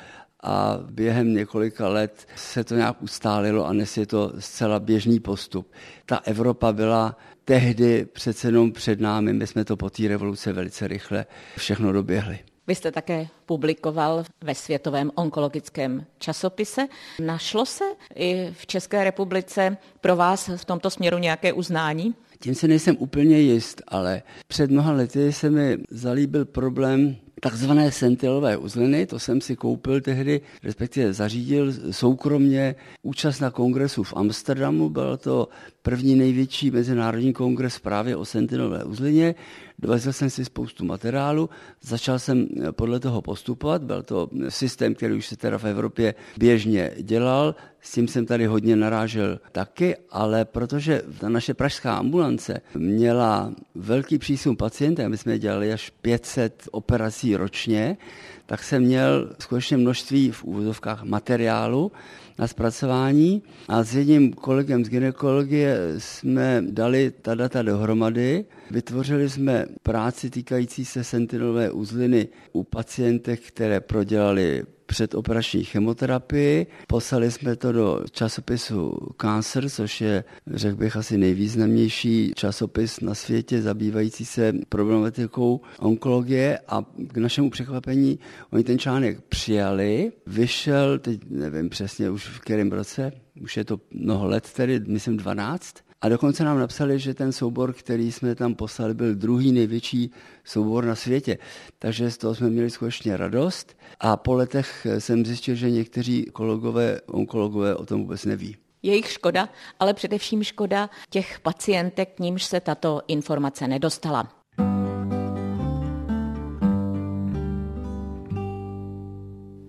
a 0.43 0.79
během 0.91 1.33
několika 1.33 1.87
let 1.87 2.27
se 2.35 2.63
to 2.63 2.75
nějak 2.75 3.03
ustálilo 3.03 3.67
a 3.67 3.73
dnes 3.73 3.97
je 3.97 4.05
to 4.05 4.33
zcela 4.39 4.79
běžný 4.79 5.19
postup. 5.19 5.71
Ta 6.05 6.17
Evropa 6.17 6.73
byla 6.73 7.17
tehdy 7.45 8.05
přece 8.05 8.47
jenom 8.47 8.71
před 8.71 8.99
námi, 8.99 9.33
my 9.33 9.47
jsme 9.47 9.65
to 9.65 9.77
po 9.77 9.89
té 9.89 10.07
revoluce 10.07 10.53
velice 10.53 10.87
rychle 10.87 11.25
všechno 11.57 11.93
doběhli. 11.93 12.39
Vy 12.67 12.75
jste 12.75 12.91
také 12.91 13.27
publikoval 13.45 14.23
ve 14.41 14.55
Světovém 14.55 15.11
onkologickém 15.15 16.05
časopise. 16.17 16.87
Našlo 17.19 17.65
se 17.65 17.83
i 18.15 18.53
v 18.53 18.67
České 18.67 19.03
republice 19.03 19.77
pro 20.01 20.15
vás 20.15 20.49
v 20.55 20.65
tomto 20.65 20.89
směru 20.89 21.17
nějaké 21.17 21.53
uznání? 21.53 22.15
Tím 22.39 22.55
se 22.55 22.67
nejsem 22.67 22.95
úplně 22.99 23.39
jist, 23.39 23.81
ale 23.87 24.21
před 24.47 24.71
mnoha 24.71 24.91
lety 24.91 25.33
se 25.33 25.49
mi 25.49 25.77
zalíbil 25.89 26.45
problém 26.45 27.15
takzvané 27.39 27.91
sentilové 27.91 28.57
uzliny, 28.57 29.05
to 29.05 29.19
jsem 29.19 29.41
si 29.41 29.55
koupil 29.55 30.01
tehdy, 30.01 30.41
respektive 30.63 31.13
zařídil 31.13 31.73
soukromně. 31.91 32.75
Účast 33.01 33.39
na 33.39 33.51
kongresu 33.51 34.03
v 34.03 34.13
Amsterdamu, 34.15 34.89
byl 34.89 35.17
to 35.17 35.47
první 35.81 36.15
největší 36.15 36.71
mezinárodní 36.71 37.33
kongres 37.33 37.79
právě 37.79 38.15
o 38.15 38.25
sentinelové 38.25 38.83
uzlině. 38.83 39.35
Dovezl 39.79 40.13
jsem 40.13 40.29
si 40.29 40.45
spoustu 40.45 40.85
materiálu, 40.85 41.49
začal 41.81 42.19
jsem 42.19 42.47
podle 42.71 42.99
toho 42.99 43.21
postupovat, 43.21 43.83
byl 43.83 44.03
to 44.03 44.29
systém, 44.49 44.95
který 44.95 45.13
už 45.13 45.27
se 45.27 45.37
teda 45.37 45.57
v 45.57 45.65
Evropě 45.65 46.15
běžně 46.37 46.91
dělal, 47.01 47.55
s 47.83 47.91
tím 47.91 48.07
jsem 48.07 48.25
tady 48.25 48.45
hodně 48.45 48.75
narážel 48.75 49.39
taky, 49.51 49.95
ale 50.09 50.45
protože 50.45 51.01
ta 51.19 51.29
naše 51.29 51.53
pražská 51.53 51.95
ambulance 51.95 52.61
měla 52.75 53.53
velký 53.75 54.17
přísun 54.17 54.55
pacientů, 54.55 55.01
my 55.07 55.17
jsme 55.17 55.39
dělali 55.39 55.73
až 55.73 55.89
500 56.01 56.67
operací 56.71 57.35
ročně, 57.35 57.97
tak 58.45 58.63
jsem 58.63 58.83
měl 58.83 59.35
skutečně 59.39 59.77
množství 59.77 60.31
v 60.31 60.43
úvozovkách 60.43 61.03
materiálu 61.03 61.91
na 62.39 62.47
zpracování 62.47 63.43
a 63.67 63.83
s 63.83 63.95
jedním 63.95 64.33
kolegem 64.33 64.85
z 64.85 64.89
gynekologie 64.89 65.77
jsme 65.97 66.63
dali 66.69 67.11
ta 67.21 67.35
data 67.35 67.61
dohromady. 67.61 68.45
Vytvořili 68.71 69.29
jsme 69.29 69.65
práci 69.83 70.29
týkající 70.29 70.85
se 70.85 71.03
sentinelové 71.03 71.71
uzliny 71.71 72.27
u 72.51 72.63
pacientek, 72.63 73.39
které 73.41 73.79
prodělali 73.79 74.63
předoperační 74.85 75.63
chemoterapii. 75.63 76.67
Poslali 76.87 77.31
jsme 77.31 77.55
to 77.55 77.71
do 77.71 78.01
časopisu 78.11 78.97
Cancer, 79.21 79.69
což 79.69 80.01
je, 80.01 80.23
řekl 80.47 80.75
bych, 80.75 80.95
asi 80.95 81.17
nejvýznamnější 81.17 82.33
časopis 82.35 82.99
na 82.99 83.15
světě 83.15 83.61
zabývající 83.61 84.25
se 84.25 84.53
problematikou 84.69 85.61
onkologie 85.79 86.59
a 86.67 86.85
k 87.07 87.17
našemu 87.17 87.49
překvapení 87.49 88.19
oni 88.51 88.63
ten 88.63 88.79
článek 88.79 89.21
přijali. 89.21 90.11
Vyšel, 90.27 90.99
teď 90.99 91.19
nevím 91.29 91.69
přesně 91.69 92.09
už 92.09 92.27
v 92.27 92.39
kterém 92.39 92.71
roce, 92.71 93.11
už 93.41 93.57
je 93.57 93.65
to 93.65 93.79
mnoho 93.91 94.27
let 94.27 94.51
tedy, 94.55 94.79
myslím 94.87 95.17
12, 95.17 95.75
a 96.03 96.09
dokonce 96.09 96.43
nám 96.43 96.59
napsali, 96.59 96.99
že 96.99 97.13
ten 97.13 97.31
soubor, 97.31 97.73
který 97.73 98.11
jsme 98.11 98.35
tam 98.35 98.55
poslali, 98.55 98.93
byl 98.93 99.15
druhý 99.15 99.51
největší 99.51 100.11
soubor 100.43 100.85
na 100.85 100.95
světě. 100.95 101.37
Takže 101.79 102.11
z 102.11 102.17
toho 102.17 102.35
jsme 102.35 102.49
měli 102.49 102.69
skutečně 102.69 103.17
radost. 103.17 103.77
A 103.99 104.17
po 104.17 104.33
letech 104.33 104.87
jsem 104.99 105.25
zjistil, 105.25 105.55
že 105.55 105.71
někteří 105.71 106.25
kolegové, 106.33 107.01
onkologové 107.05 107.75
o 107.75 107.85
tom 107.85 108.01
vůbec 108.01 108.25
neví. 108.25 108.55
Jejich 108.81 109.11
škoda, 109.11 109.49
ale 109.79 109.93
především 109.93 110.43
škoda 110.43 110.89
těch 111.09 111.39
pacientek, 111.39 112.15
k 112.15 112.19
nímž 112.19 112.43
se 112.43 112.59
tato 112.59 113.01
informace 113.07 113.67
nedostala. 113.67 114.31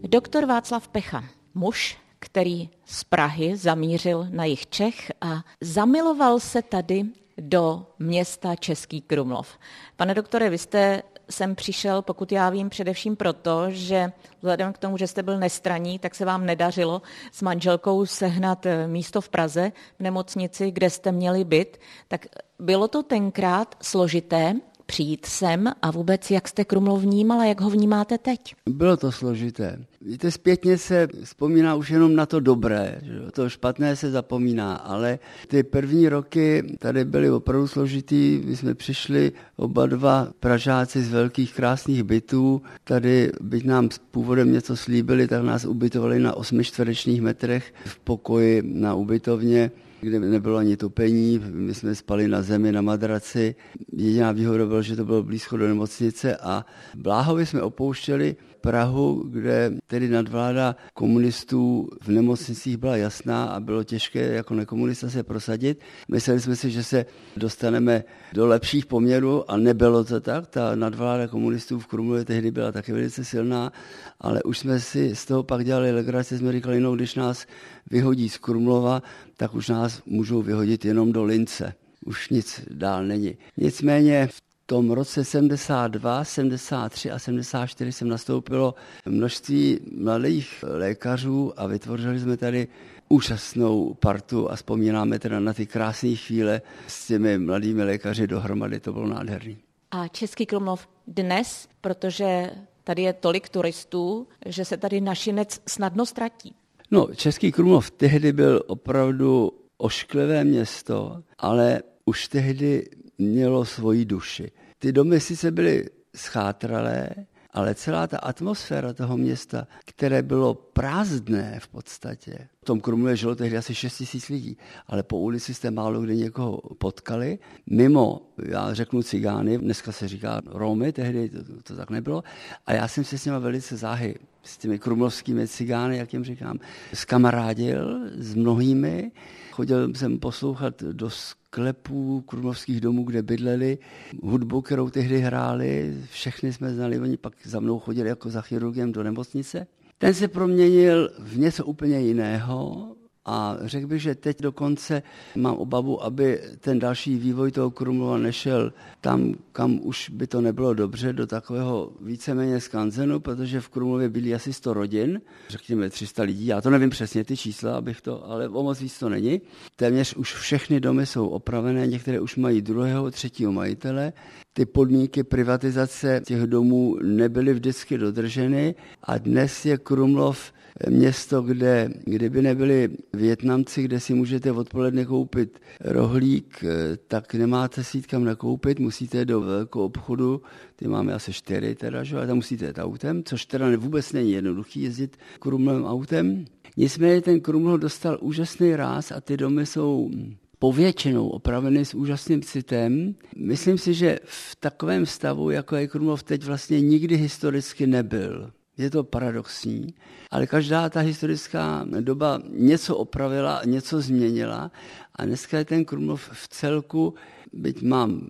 Doktor 0.08 0.46
Václav 0.46 0.88
Pecha, 0.88 1.24
muž, 1.54 2.03
který 2.24 2.70
z 2.84 3.04
Prahy 3.04 3.56
zamířil 3.56 4.26
na 4.30 4.44
jich 4.44 4.66
Čech 4.66 5.12
a 5.20 5.44
zamiloval 5.60 6.40
se 6.40 6.62
tady 6.62 7.04
do 7.38 7.86
města 7.98 8.54
Český 8.54 9.00
Krumlov. 9.00 9.58
Pane 9.96 10.14
doktore, 10.14 10.50
vy 10.50 10.58
jste 10.58 11.02
sem 11.30 11.54
přišel, 11.54 12.02
pokud 12.02 12.32
já 12.32 12.50
vím, 12.50 12.68
především 12.70 13.16
proto, 13.16 13.64
že 13.68 14.12
vzhledem 14.36 14.72
k 14.72 14.78
tomu, 14.78 14.96
že 14.96 15.06
jste 15.06 15.22
byl 15.22 15.38
nestraní, 15.38 15.98
tak 15.98 16.14
se 16.14 16.24
vám 16.24 16.46
nedařilo 16.46 17.02
s 17.32 17.42
manželkou 17.42 18.06
sehnat 18.06 18.66
eh, 18.66 18.86
místo 18.86 19.20
v 19.20 19.28
Praze, 19.28 19.72
v 19.98 20.02
nemocnici, 20.02 20.70
kde 20.70 20.90
jste 20.90 21.12
měli 21.12 21.44
byt. 21.44 21.80
Tak 22.08 22.26
bylo 22.58 22.88
to 22.88 23.02
tenkrát 23.02 23.74
složité 23.82 24.54
přijít 24.86 25.26
sem 25.26 25.72
a 25.82 25.90
vůbec 25.90 26.30
jak 26.30 26.48
jste 26.48 26.64
Krumlov 26.64 27.02
vnímal 27.02 27.40
a 27.40 27.44
jak 27.44 27.60
ho 27.60 27.70
vnímáte 27.70 28.18
teď? 28.18 28.54
Bylo 28.68 28.96
to 28.96 29.12
složité. 29.12 29.78
Víte, 30.00 30.30
zpětně 30.30 30.78
se 30.78 31.08
vzpomíná 31.24 31.74
už 31.74 31.90
jenom 31.90 32.16
na 32.16 32.26
to 32.26 32.40
dobré, 32.40 33.00
že 33.02 33.20
to 33.32 33.48
špatné 33.48 33.96
se 33.96 34.10
zapomíná, 34.10 34.74
ale 34.74 35.18
ty 35.48 35.62
první 35.62 36.08
roky 36.08 36.76
tady 36.78 37.04
byly 37.04 37.30
opravdu 37.30 37.68
složitý. 37.68 38.42
My 38.44 38.56
jsme 38.56 38.74
přišli 38.74 39.32
oba 39.56 39.86
dva 39.86 40.28
Pražáci 40.40 41.02
z 41.02 41.12
velkých 41.12 41.54
krásných 41.54 42.02
bytů. 42.02 42.62
Tady, 42.84 43.32
byť 43.40 43.64
nám 43.64 43.90
s 43.90 43.98
původem 43.98 44.52
něco 44.52 44.76
slíbili, 44.76 45.28
tak 45.28 45.42
nás 45.42 45.64
ubytovali 45.64 46.18
na 46.18 46.36
8 46.36 46.64
čtverečních 46.64 47.22
metrech 47.22 47.74
v 47.84 47.98
pokoji 47.98 48.62
na 48.64 48.94
ubytovně 48.94 49.70
kde 50.04 50.20
nebylo 50.20 50.56
ani 50.56 50.76
topení, 50.76 51.40
my 51.50 51.74
jsme 51.74 51.94
spali 51.94 52.28
na 52.28 52.42
zemi, 52.42 52.72
na 52.72 52.82
madraci. 52.82 53.54
Jediná 53.92 54.32
výhoda 54.32 54.66
byla, 54.66 54.82
že 54.82 54.96
to 54.96 55.04
bylo 55.04 55.22
blízko 55.22 55.56
do 55.56 55.68
nemocnice 55.68 56.36
a 56.36 56.66
bláhově 56.94 57.46
jsme 57.46 57.62
opouštěli 57.62 58.36
Prahu, 58.64 59.24
kde 59.28 59.72
tedy 59.86 60.08
nadvláda 60.08 60.76
komunistů 60.94 61.88
v 62.02 62.08
nemocnicích 62.08 62.76
byla 62.76 62.96
jasná 62.96 63.44
a 63.44 63.60
bylo 63.60 63.84
těžké 63.84 64.20
jako 64.20 64.54
nekomunista 64.54 65.10
se 65.10 65.22
prosadit. 65.22 65.80
Mysleli 66.08 66.40
jsme 66.40 66.56
si, 66.56 66.70
že 66.70 66.84
se 66.84 67.06
dostaneme 67.36 68.04
do 68.32 68.46
lepších 68.46 68.86
poměrů 68.86 69.50
a 69.50 69.56
nebylo 69.56 70.04
to 70.04 70.20
tak. 70.20 70.46
Ta 70.46 70.74
nadvláda 70.74 71.28
komunistů 71.28 71.78
v 71.78 71.86
Krumlově 71.86 72.24
tehdy 72.24 72.50
byla 72.50 72.72
taky 72.72 72.92
velice 72.92 73.24
silná, 73.24 73.72
ale 74.20 74.42
už 74.42 74.58
jsme 74.58 74.80
si 74.80 75.16
z 75.16 75.24
toho 75.24 75.42
pak 75.42 75.64
dělali 75.64 75.92
legraci, 75.92 76.38
jsme 76.38 76.52
říkali, 76.52 76.80
no 76.80 76.96
když 76.96 77.14
nás 77.14 77.46
vyhodí 77.90 78.28
z 78.28 78.38
Krumlova, 78.38 79.02
tak 79.36 79.54
už 79.54 79.68
nás 79.68 80.02
můžou 80.06 80.42
vyhodit 80.42 80.84
jenom 80.84 81.12
do 81.12 81.24
Lince 81.24 81.74
už 82.04 82.28
nic 82.28 82.60
dál 82.70 83.04
není. 83.04 83.36
Nicméně 83.56 84.26
v 84.26 84.40
tom 84.66 84.90
roce 84.90 85.24
72, 85.24 86.24
73 86.24 87.10
a 87.10 87.18
74 87.18 87.92
jsem 87.92 88.08
nastoupilo 88.08 88.74
množství 89.06 89.80
mladých 89.96 90.64
lékařů 90.68 91.52
a 91.56 91.66
vytvořili 91.66 92.20
jsme 92.20 92.36
tady 92.36 92.68
úžasnou 93.08 93.94
partu 93.94 94.50
a 94.50 94.56
vzpomínáme 94.56 95.18
teda 95.18 95.40
na 95.40 95.52
ty 95.52 95.66
krásné 95.66 96.14
chvíle 96.14 96.62
s 96.86 97.06
těmi 97.06 97.38
mladými 97.38 97.84
lékaři 97.84 98.26
dohromady, 98.26 98.80
to 98.80 98.92
bylo 98.92 99.06
nádherný. 99.06 99.58
A 99.90 100.08
Český 100.08 100.46
Krumlov 100.46 100.88
dnes, 101.06 101.68
protože 101.80 102.50
tady 102.84 103.02
je 103.02 103.12
tolik 103.12 103.48
turistů, 103.48 104.26
že 104.46 104.64
se 104.64 104.76
tady 104.76 105.00
našinec 105.00 105.60
snadno 105.68 106.06
ztratí. 106.06 106.54
No, 106.90 107.08
Český 107.14 107.52
Krumlov 107.52 107.90
tehdy 107.90 108.32
byl 108.32 108.62
opravdu 108.66 109.52
ošklivé 109.78 110.44
město, 110.44 111.22
ale 111.38 111.82
už 112.04 112.28
tehdy 112.28 112.88
mělo 113.18 113.64
svoji 113.64 114.04
duši. 114.04 114.50
Ty 114.78 114.92
domy 114.92 115.20
sice 115.20 115.50
byly 115.50 115.90
schátralé, 116.16 117.10
ale 117.54 117.74
celá 117.74 118.06
ta 118.06 118.18
atmosféra 118.18 118.92
toho 118.92 119.16
města, 119.16 119.66
které 119.84 120.22
bylo 120.22 120.54
prázdné 120.54 121.60
v 121.60 121.68
podstatě. 121.68 122.48
V 122.62 122.64
tom 122.64 122.80
Krumlově 122.80 123.16
žilo 123.16 123.34
tehdy 123.34 123.56
asi 123.56 123.74
6 123.74 123.96
tisíc 123.96 124.28
lidí, 124.28 124.58
ale 124.86 125.02
po 125.02 125.18
ulici 125.18 125.54
jste 125.54 125.70
málo 125.70 126.00
kde 126.00 126.16
někoho 126.16 126.60
potkali. 126.78 127.38
Mimo, 127.70 128.32
já 128.44 128.74
řeknu 128.74 129.02
cigány, 129.02 129.58
dneska 129.58 129.92
se 129.92 130.08
říká 130.08 130.42
Romy, 130.46 130.92
tehdy 130.92 131.28
to, 131.28 131.62
to 131.62 131.76
tak 131.76 131.90
nebylo, 131.90 132.22
a 132.66 132.72
já 132.72 132.88
jsem 132.88 133.04
se 133.04 133.18
s 133.18 133.24
nimi 133.24 133.40
velice 133.40 133.76
záhy 133.76 134.14
s 134.44 134.58
těmi 134.58 134.78
krumlovskými 134.78 135.48
cigány, 135.48 135.96
jak 135.96 136.12
jim 136.12 136.24
říkám, 136.24 136.58
skamarádil 136.94 138.00
s 138.16 138.34
mnohými. 138.34 139.12
Chodil 139.50 139.94
jsem 139.94 140.18
poslouchat 140.18 140.82
do 140.82 141.10
sklepů 141.10 142.20
krumlovských 142.20 142.80
domů, 142.80 143.04
kde 143.04 143.22
bydleli, 143.22 143.78
hudbu, 144.22 144.62
kterou 144.62 144.90
tehdy 144.90 145.20
hráli, 145.20 145.98
všechny 146.10 146.52
jsme 146.52 146.74
znali, 146.74 147.00
oni 147.00 147.16
pak 147.16 147.32
za 147.44 147.60
mnou 147.60 147.78
chodili 147.78 148.08
jako 148.08 148.30
za 148.30 148.40
chirurgem 148.40 148.92
do 148.92 149.02
nemocnice. 149.02 149.66
Ten 149.98 150.14
se 150.14 150.28
proměnil 150.28 151.10
v 151.18 151.38
něco 151.38 151.64
úplně 151.64 152.00
jiného, 152.00 152.88
a 153.26 153.56
řekl 153.60 153.86
bych, 153.86 154.02
že 154.02 154.14
teď 154.14 154.42
dokonce 154.42 155.02
mám 155.36 155.54
obavu, 155.54 156.04
aby 156.04 156.40
ten 156.60 156.78
další 156.78 157.16
vývoj 157.16 157.50
toho 157.50 157.70
Krumlova 157.70 158.18
nešel 158.18 158.72
tam, 159.00 159.34
kam 159.52 159.80
už 159.82 160.10
by 160.10 160.26
to 160.26 160.40
nebylo 160.40 160.74
dobře, 160.74 161.12
do 161.12 161.26
takového 161.26 161.92
víceméně 162.00 162.60
skanzenu, 162.60 163.20
protože 163.20 163.60
v 163.60 163.68
Krumlově 163.68 164.08
byli 164.08 164.34
asi 164.34 164.52
100 164.52 164.74
rodin, 164.74 165.20
řekněme 165.48 165.90
300 165.90 166.22
lidí, 166.22 166.46
já 166.46 166.60
to 166.60 166.70
nevím 166.70 166.90
přesně 166.90 167.24
ty 167.24 167.36
čísla, 167.36 167.76
abych 167.76 168.00
to, 168.00 168.30
ale 168.30 168.48
o 168.48 168.62
moc 168.62 168.80
víc 168.80 168.98
to 168.98 169.08
není. 169.08 169.40
Téměř 169.76 170.14
už 170.14 170.34
všechny 170.34 170.80
domy 170.80 171.06
jsou 171.06 171.28
opravené, 171.28 171.86
některé 171.86 172.20
už 172.20 172.36
mají 172.36 172.62
druhého, 172.62 173.10
třetího 173.10 173.52
majitele. 173.52 174.12
Ty 174.52 174.66
podmínky 174.66 175.22
privatizace 175.22 176.20
těch 176.26 176.42
domů 176.42 176.96
nebyly 177.02 177.54
vždycky 177.54 177.98
dodrženy 177.98 178.74
a 179.02 179.18
dnes 179.18 179.66
je 179.66 179.78
Krumlov 179.78 180.52
město, 180.90 181.42
kde 181.42 181.90
kdyby 182.04 182.42
nebyli 182.42 182.88
Větnamci, 183.12 183.82
kde 183.82 184.00
si 184.00 184.14
můžete 184.14 184.52
odpoledne 184.52 185.04
koupit 185.04 185.60
rohlík, 185.80 186.64
eh, 186.64 186.96
tak 186.96 187.34
nemáte 187.34 187.84
si 187.84 188.02
kam 188.02 188.24
nakoupit, 188.24 188.78
musíte 188.78 189.24
do 189.24 189.40
velkého 189.40 189.84
obchodu, 189.84 190.42
ty 190.76 190.88
máme 190.88 191.12
asi 191.12 191.32
čtyři 191.32 191.74
teda, 191.74 192.04
že? 192.04 192.18
a 192.18 192.26
tam 192.26 192.36
musíte 192.36 192.66
jít 192.66 192.78
autem, 192.78 193.22
což 193.24 193.46
teda 193.46 193.76
vůbec 193.76 194.12
není 194.12 194.32
jednoduchý 194.32 194.82
jezdit 194.82 195.16
krumlovým 195.38 195.84
autem. 195.84 196.44
Nicméně 196.76 197.20
ten 197.20 197.40
Krumlov 197.40 197.80
dostal 197.80 198.18
úžasný 198.20 198.76
ráz 198.76 199.12
a 199.12 199.20
ty 199.20 199.36
domy 199.36 199.66
jsou 199.66 200.10
povětšinou 200.58 201.28
opraveny 201.28 201.84
s 201.84 201.94
úžasným 201.94 202.42
citem. 202.42 203.14
Myslím 203.36 203.78
si, 203.78 203.94
že 203.94 204.18
v 204.24 204.56
takovém 204.56 205.06
stavu, 205.06 205.50
jako 205.50 205.76
je 205.76 205.88
Krumlov 205.88 206.22
teď, 206.22 206.44
vlastně 206.44 206.80
nikdy 206.80 207.16
historicky 207.16 207.86
nebyl. 207.86 208.50
Je 208.78 208.90
to 208.90 209.04
paradoxní, 209.04 209.94
ale 210.30 210.46
každá 210.46 210.88
ta 210.88 211.00
historická 211.00 211.86
doba 212.00 212.40
něco 212.50 212.96
opravila, 212.96 213.62
něco 213.64 214.00
změnila 214.00 214.70
a 215.14 215.24
dneska 215.24 215.58
je 215.58 215.64
ten 215.64 215.84
Krumlov 215.84 216.30
v 216.32 216.48
celku, 216.48 217.14
byť 217.52 217.82
mám 217.82 218.28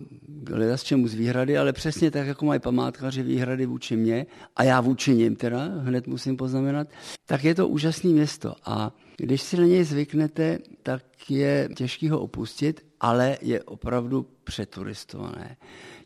hledat 0.50 0.76
s 0.76 0.82
čemu 0.82 1.08
z 1.08 1.14
výhrady, 1.14 1.58
ale 1.58 1.72
přesně 1.72 2.10
tak, 2.10 2.26
jako 2.26 2.44
mají 2.44 2.60
památkaři 2.60 3.22
výhrady 3.22 3.66
vůči 3.66 3.96
mně 3.96 4.26
a 4.56 4.64
já 4.64 4.80
vůči 4.80 5.14
nim 5.14 5.36
teda, 5.36 5.64
hned 5.64 6.06
musím 6.06 6.36
poznamenat, 6.36 6.88
tak 7.26 7.44
je 7.44 7.54
to 7.54 7.68
úžasné 7.68 8.10
město. 8.10 8.54
A 8.64 8.92
když 9.16 9.42
si 9.42 9.56
na 9.56 9.64
něj 9.64 9.84
zvyknete, 9.84 10.58
tak 10.82 11.02
je 11.28 11.68
těžký 11.76 12.08
ho 12.08 12.20
opustit, 12.20 12.86
ale 13.04 13.38
je 13.42 13.62
opravdu 13.62 14.26
přeturistované. 14.44 15.56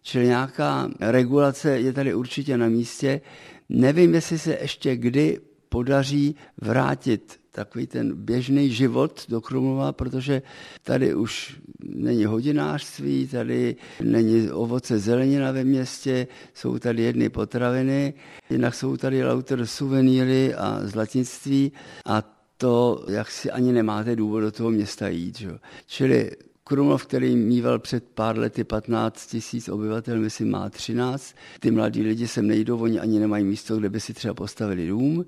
Čili 0.02 0.26
nějaká 0.26 0.90
regulace 1.00 1.80
je 1.80 1.92
tady 1.92 2.14
určitě 2.14 2.58
na 2.58 2.68
místě. 2.68 3.20
Nevím, 3.68 4.14
jestli 4.14 4.38
se 4.38 4.58
ještě 4.60 4.96
kdy 4.96 5.40
podaří 5.68 6.36
vrátit 6.56 7.40
takový 7.50 7.86
ten 7.86 8.14
běžný 8.14 8.70
život 8.70 9.26
do 9.28 9.40
Krumlova, 9.40 9.92
protože 9.92 10.42
tady 10.82 11.14
už 11.14 11.60
není 11.84 12.24
hodinářství, 12.24 13.28
tady 13.28 13.76
není 14.02 14.50
ovoce 14.50 14.98
zelenina 14.98 15.52
ve 15.52 15.64
městě, 15.64 16.26
jsou 16.54 16.78
tady 16.78 17.02
jedny 17.02 17.28
potraviny, 17.28 18.14
jinak 18.50 18.74
jsou 18.74 18.96
tady 18.96 19.24
lauter 19.24 19.66
suvenýry 19.66 20.54
a 20.54 20.80
zlatnictví 20.82 21.72
a 22.06 22.22
to, 22.56 23.04
jak 23.08 23.30
si 23.30 23.50
ani 23.50 23.72
nemáte 23.72 24.16
důvod 24.16 24.40
do 24.40 24.52
toho 24.52 24.70
města 24.70 25.08
jít. 25.08 25.38
Že? 25.38 25.58
Čili 25.86 26.30
Krumlov, 26.68 27.06
který 27.06 27.36
mýval 27.36 27.78
před 27.78 28.04
pár 28.04 28.38
lety 28.38 28.64
15 28.64 29.26
tisíc 29.26 29.68
obyvatel, 29.68 30.20
myslím 30.20 30.50
má 30.50 30.70
13. 30.70 31.34
Ty 31.60 31.70
mladí 31.70 32.02
lidi 32.02 32.28
sem 32.28 32.46
nejdou, 32.46 32.78
oni 32.78 33.00
ani 33.00 33.18
nemají 33.18 33.44
místo, 33.44 33.76
kde 33.76 33.88
by 33.88 34.00
si 34.00 34.14
třeba 34.14 34.34
postavili 34.34 34.88
dům. 34.88 35.24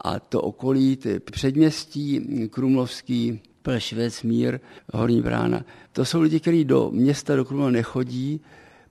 A 0.00 0.20
to 0.20 0.42
okolí, 0.42 0.96
ty 0.96 1.20
předměstí 1.20 2.20
krumlovský, 2.50 3.40
Plešvec, 3.62 4.22
Mír, 4.22 4.60
Horní 4.92 5.22
brána, 5.22 5.64
to 5.92 6.04
jsou 6.04 6.20
lidi, 6.20 6.40
kteří 6.40 6.64
do 6.64 6.90
města, 6.92 7.36
do 7.36 7.44
Krumlova 7.44 7.70
nechodí, 7.70 8.40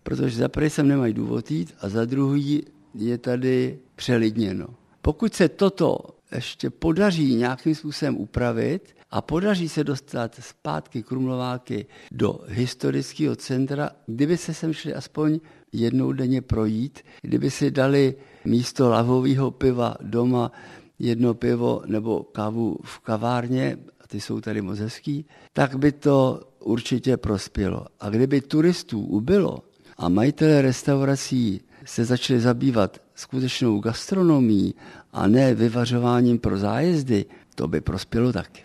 protože 0.04 0.38
za 0.38 0.50
prvý 0.50 0.70
sem 0.70 0.88
nemají 0.88 1.14
důvod 1.14 1.52
jít 1.52 1.74
a 1.82 1.90
za 1.90 2.06
druhý 2.06 2.64
je 2.94 3.18
tady 3.18 3.80
přelidněno. 3.96 4.68
Pokud 5.02 5.34
se 5.34 5.50
toto 5.50 6.19
ještě 6.36 6.70
podaří 6.70 7.36
nějakým 7.36 7.76
způsobem 7.76 8.18
upravit 8.18 8.96
a 9.12 9.22
podaří 9.22 9.70
se 9.70 9.84
dostat 9.84 10.36
zpátky 10.40 11.04
Krumlováky 11.04 11.86
do 12.12 12.40
historického 12.48 13.36
centra, 13.36 13.90
kdyby 14.06 14.38
se 14.38 14.54
sem 14.54 14.74
šli 14.74 14.94
aspoň 14.94 15.40
jednou 15.74 16.12
denně 16.12 16.42
projít, 16.42 17.00
kdyby 17.22 17.52
si 17.52 17.72
dali 17.72 18.16
místo 18.46 18.90
lavového 18.90 19.52
piva 19.52 19.96
doma 20.02 20.52
jedno 21.00 21.34
pivo 21.34 21.82
nebo 21.86 22.24
kávu 22.24 22.78
v 22.84 23.00
kavárně, 23.00 23.78
a 24.00 24.08
ty 24.08 24.22
jsou 24.22 24.42
tady 24.42 24.62
moc 24.62 24.80
hezký, 24.80 25.26
tak 25.54 25.76
by 25.76 25.92
to 25.92 26.42
určitě 26.60 27.18
prospělo. 27.18 27.86
A 28.00 28.10
kdyby 28.10 28.42
turistů 28.42 29.02
ubylo 29.02 29.60
a 29.98 30.10
majitelé 30.10 30.62
restaurací 30.62 31.62
se 31.86 32.06
začali 32.06 32.40
zabývat 32.40 32.98
skutečnou 33.16 33.80
gastronomií 33.80 34.76
a 35.14 35.28
ne 35.28 35.56
vyvařováním 35.56 36.40
pro 36.40 36.58
zájezdy, 36.58 37.26
to 37.56 37.68
by 37.68 37.82
prospělo 37.82 38.34
taky. 38.34 38.64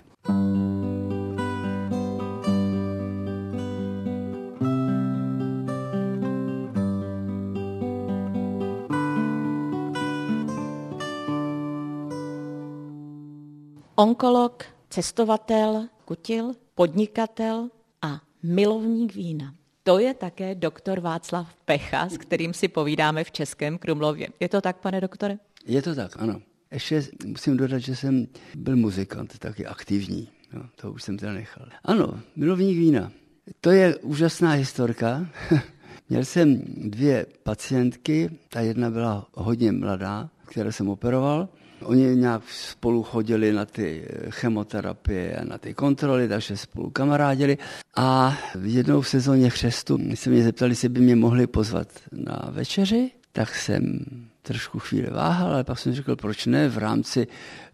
Onkolog, 13.96 14.64
cestovatel, 14.90 15.88
kutil, 16.04 16.52
podnikatel 16.74 17.68
a 18.02 18.20
milovník 18.42 19.14
vína. 19.14 19.54
To 19.84 19.98
je 19.98 20.14
také 20.14 20.54
doktor 20.54 21.00
Václav 21.00 21.54
Pecha, 21.64 22.08
s 22.08 22.18
kterým 22.18 22.54
si 22.54 22.68
povídáme 22.68 23.24
v 23.24 23.30
Českém 23.32 23.78
Krumlově. 23.78 24.28
Je 24.40 24.48
to 24.48 24.60
tak, 24.60 24.76
pane 24.76 25.00
doktore? 25.00 25.38
Je 25.66 25.82
to 25.82 25.94
tak, 25.94 26.16
ano. 26.18 26.40
Ještě 26.70 27.02
musím 27.26 27.56
dodat, 27.56 27.78
že 27.78 27.96
jsem 27.96 28.26
byl 28.54 28.76
muzikant, 28.76 29.38
taky 29.38 29.66
aktivní. 29.66 30.28
No, 30.52 30.62
to 30.76 30.92
už 30.92 31.02
jsem 31.02 31.18
teda 31.18 31.32
nechal. 31.32 31.66
Ano, 31.84 32.20
milovník 32.36 32.78
vína. 32.78 33.12
To 33.60 33.70
je 33.70 33.96
úžasná 33.96 34.50
historka. 34.50 35.26
Měl 36.08 36.24
jsem 36.24 36.62
dvě 36.76 37.26
pacientky, 37.42 38.30
ta 38.48 38.60
jedna 38.60 38.90
byla 38.90 39.28
hodně 39.34 39.72
mladá, 39.72 40.30
které 40.44 40.72
jsem 40.72 40.88
operoval. 40.88 41.48
Oni 41.84 42.16
nějak 42.16 42.42
spolu 42.50 43.02
chodili 43.02 43.52
na 43.52 43.64
ty 43.64 44.08
chemoterapie 44.30 45.36
a 45.36 45.44
na 45.44 45.58
ty 45.58 45.74
kontroly, 45.74 46.28
takže 46.28 46.56
spolu 46.56 46.90
kamarádili. 46.90 47.58
A 47.96 48.38
jednou 48.62 49.00
v 49.00 49.08
sezóně 49.08 49.50
chřestu 49.50 49.98
se 50.14 50.30
mě 50.30 50.42
zeptali, 50.42 50.70
jestli 50.70 50.88
by 50.88 51.00
mě 51.00 51.16
mohli 51.16 51.46
pozvat 51.46 51.88
na 52.12 52.48
večeři, 52.50 53.10
tak 53.32 53.54
jsem 53.54 54.04
trošku 54.42 54.78
chvíli 54.78 55.10
váhal, 55.10 55.52
ale 55.52 55.64
pak 55.64 55.78
jsem 55.78 55.94
řekl, 55.94 56.16
proč 56.16 56.46
ne, 56.46 56.68
v 56.68 56.78
rámci 56.78 57.26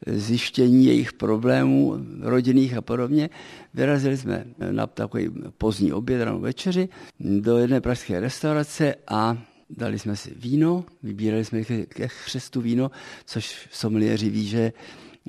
zjištění 0.07 0.85
jejich 0.87 1.13
problémů 1.13 1.99
rodinných 2.21 2.77
a 2.77 2.81
podobně. 2.81 3.31
Vyrazili 3.75 4.17
jsme 4.17 4.45
na 4.71 4.87
takový 4.87 5.31
pozdní 5.59 5.93
oběd, 5.93 6.23
ranou 6.25 6.41
večeři, 6.41 6.89
do 7.21 7.59
jedné 7.59 7.81
pražské 7.81 8.21
restaurace 8.21 8.95
a 9.09 9.37
dali 9.77 9.99
jsme 9.99 10.17
si 10.17 10.35
víno, 10.37 10.85
vybírali 11.03 11.45
jsme 11.45 11.65
ke 11.65 12.09
chřestu 12.09 12.61
víno, 12.61 12.91
což 13.27 13.69
somlieři 13.73 14.31
ví, 14.31 14.47
že 14.47 14.73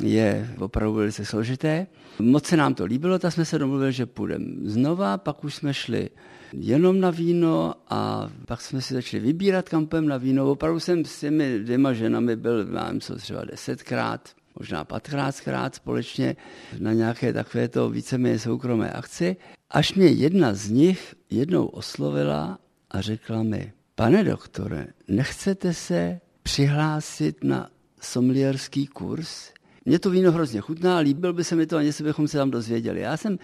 je 0.04 0.56
opravdu 0.60 0.94
velice 0.94 1.26
složité. 1.26 1.88
Moc 2.20 2.46
se 2.46 2.58
nám 2.58 2.74
to 2.74 2.86
líbilo, 2.86 3.20
tak 3.20 3.34
jsme 3.34 3.46
se 3.46 3.60
domluvili, 3.60 3.94
že 3.94 4.06
půjdeme 4.06 4.46
znova, 4.64 5.18
pak 5.18 5.44
už 5.44 5.56
jsme 5.56 5.74
šli 5.74 6.10
jenom 6.54 7.00
na 7.00 7.10
víno 7.10 7.74
a 7.90 8.30
pak 8.46 8.62
jsme 8.62 8.82
si 8.82 8.94
začali 8.94 9.24
vybírat 9.24 9.70
kampem 9.70 10.08
na 10.08 10.18
víno. 10.18 10.52
Opravdu 10.52 10.80
jsem 10.80 11.06
s 11.06 11.20
těmi 11.20 11.60
dvěma 11.60 11.94
ženami 11.94 12.36
byl, 12.36 12.66
mám 12.66 13.00
co 13.00 13.16
třeba 13.16 13.46
desetkrát, 13.46 14.30
možná 14.60 14.84
patkrátkrát 14.84 15.76
společně 15.76 16.36
na 16.80 16.94
nějaké 16.94 17.34
takovéto 17.34 17.90
víceméně 17.90 18.40
soukromé 18.40 18.92
akci, 18.92 19.36
až 19.70 19.94
mě 19.94 20.08
jedna 20.08 20.54
z 20.54 20.70
nich 20.70 21.16
jednou 21.30 21.66
oslovila 21.66 22.60
a 22.92 23.02
řekla 23.02 23.44
mi, 23.44 23.74
pane 24.02 24.24
doktore, 24.24 24.88
nechcete 25.08 25.74
se 25.74 26.20
přihlásit 26.44 27.44
na 27.44 27.70
somlierský 28.02 28.88
kurz? 28.88 29.52
Mě 29.86 30.00
to 30.00 30.10
víno 30.10 30.32
hrozně 30.32 30.62
chutná, 30.62 30.98
líbil 30.98 31.34
by 31.34 31.44
se 31.44 31.56
mi 31.56 31.68
to 31.68 31.78
a 31.78 31.82
něco 31.82 32.04
bychom 32.04 32.28
se 32.28 32.38
tam 32.38 32.52
dozvěděli. 32.52 33.02
Já 33.02 33.18
jsem 33.18 33.40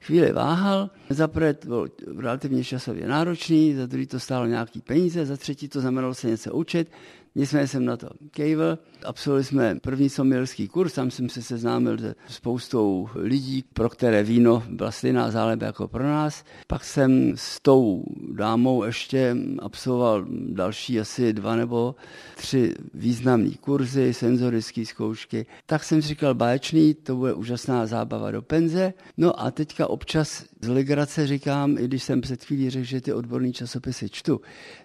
chvíli 0.00 0.32
váhal, 0.32 0.90
za 1.10 1.28
prvé 1.28 1.54
to 1.54 1.68
bylo 1.68 1.86
relativně 2.18 2.64
časově 2.64 3.08
náročný, 3.08 3.74
za 3.74 3.86
druhý 3.86 4.06
to 4.06 4.20
stálo 4.20 4.46
nějaký 4.46 4.80
peníze, 4.80 5.26
za 5.26 5.36
třetí 5.36 5.68
to 5.68 5.80
znamenalo 5.80 6.14
se 6.14 6.28
něco 6.28 6.54
učit, 6.54 6.90
Nicméně 7.34 7.66
jsem 7.66 7.84
na 7.84 7.96
to 7.96 8.08
kejvil. 8.30 8.78
Absolvovali 9.04 9.44
jsme 9.44 9.76
první 9.80 10.08
sommelierský 10.08 10.68
kurz, 10.68 10.92
tam 10.92 11.10
jsem 11.10 11.28
se 11.28 11.42
seznámil 11.42 11.98
se 11.98 12.14
spoustou 12.28 13.08
lidí, 13.14 13.64
pro 13.72 13.88
které 13.88 14.22
víno 14.22 14.62
byla 14.68 14.90
stejná 14.90 15.30
záleba 15.30 15.66
jako 15.66 15.88
pro 15.88 16.04
nás. 16.04 16.44
Pak 16.66 16.84
jsem 16.84 17.32
s 17.34 17.60
tou 17.60 18.04
dámou 18.32 18.84
ještě 18.84 19.36
absolvoval 19.58 20.26
další 20.48 21.00
asi 21.00 21.32
dva 21.32 21.56
nebo 21.56 21.94
tři 22.36 22.74
významné 22.94 23.50
kurzy, 23.60 24.14
senzorické 24.14 24.86
zkoušky. 24.86 25.46
Tak 25.66 25.84
jsem 25.84 26.02
si 26.02 26.08
říkal, 26.08 26.34
báječný, 26.34 26.94
to 26.94 27.16
bude 27.16 27.32
úžasná 27.32 27.86
zábava 27.86 28.30
do 28.30 28.42
penze. 28.42 28.92
No 29.16 29.40
a 29.40 29.50
teďka 29.50 29.86
občas 29.86 30.44
z 30.60 30.68
legrace 30.68 31.26
říkám, 31.26 31.78
i 31.78 31.84
když 31.84 32.02
jsem 32.02 32.20
před 32.20 32.44
chvílí 32.44 32.70
řekl, 32.70 32.84
že 32.84 33.00
ty 33.00 33.12
odborné 33.12 33.52
časopisy 33.52 34.08
čtu, 34.08 34.40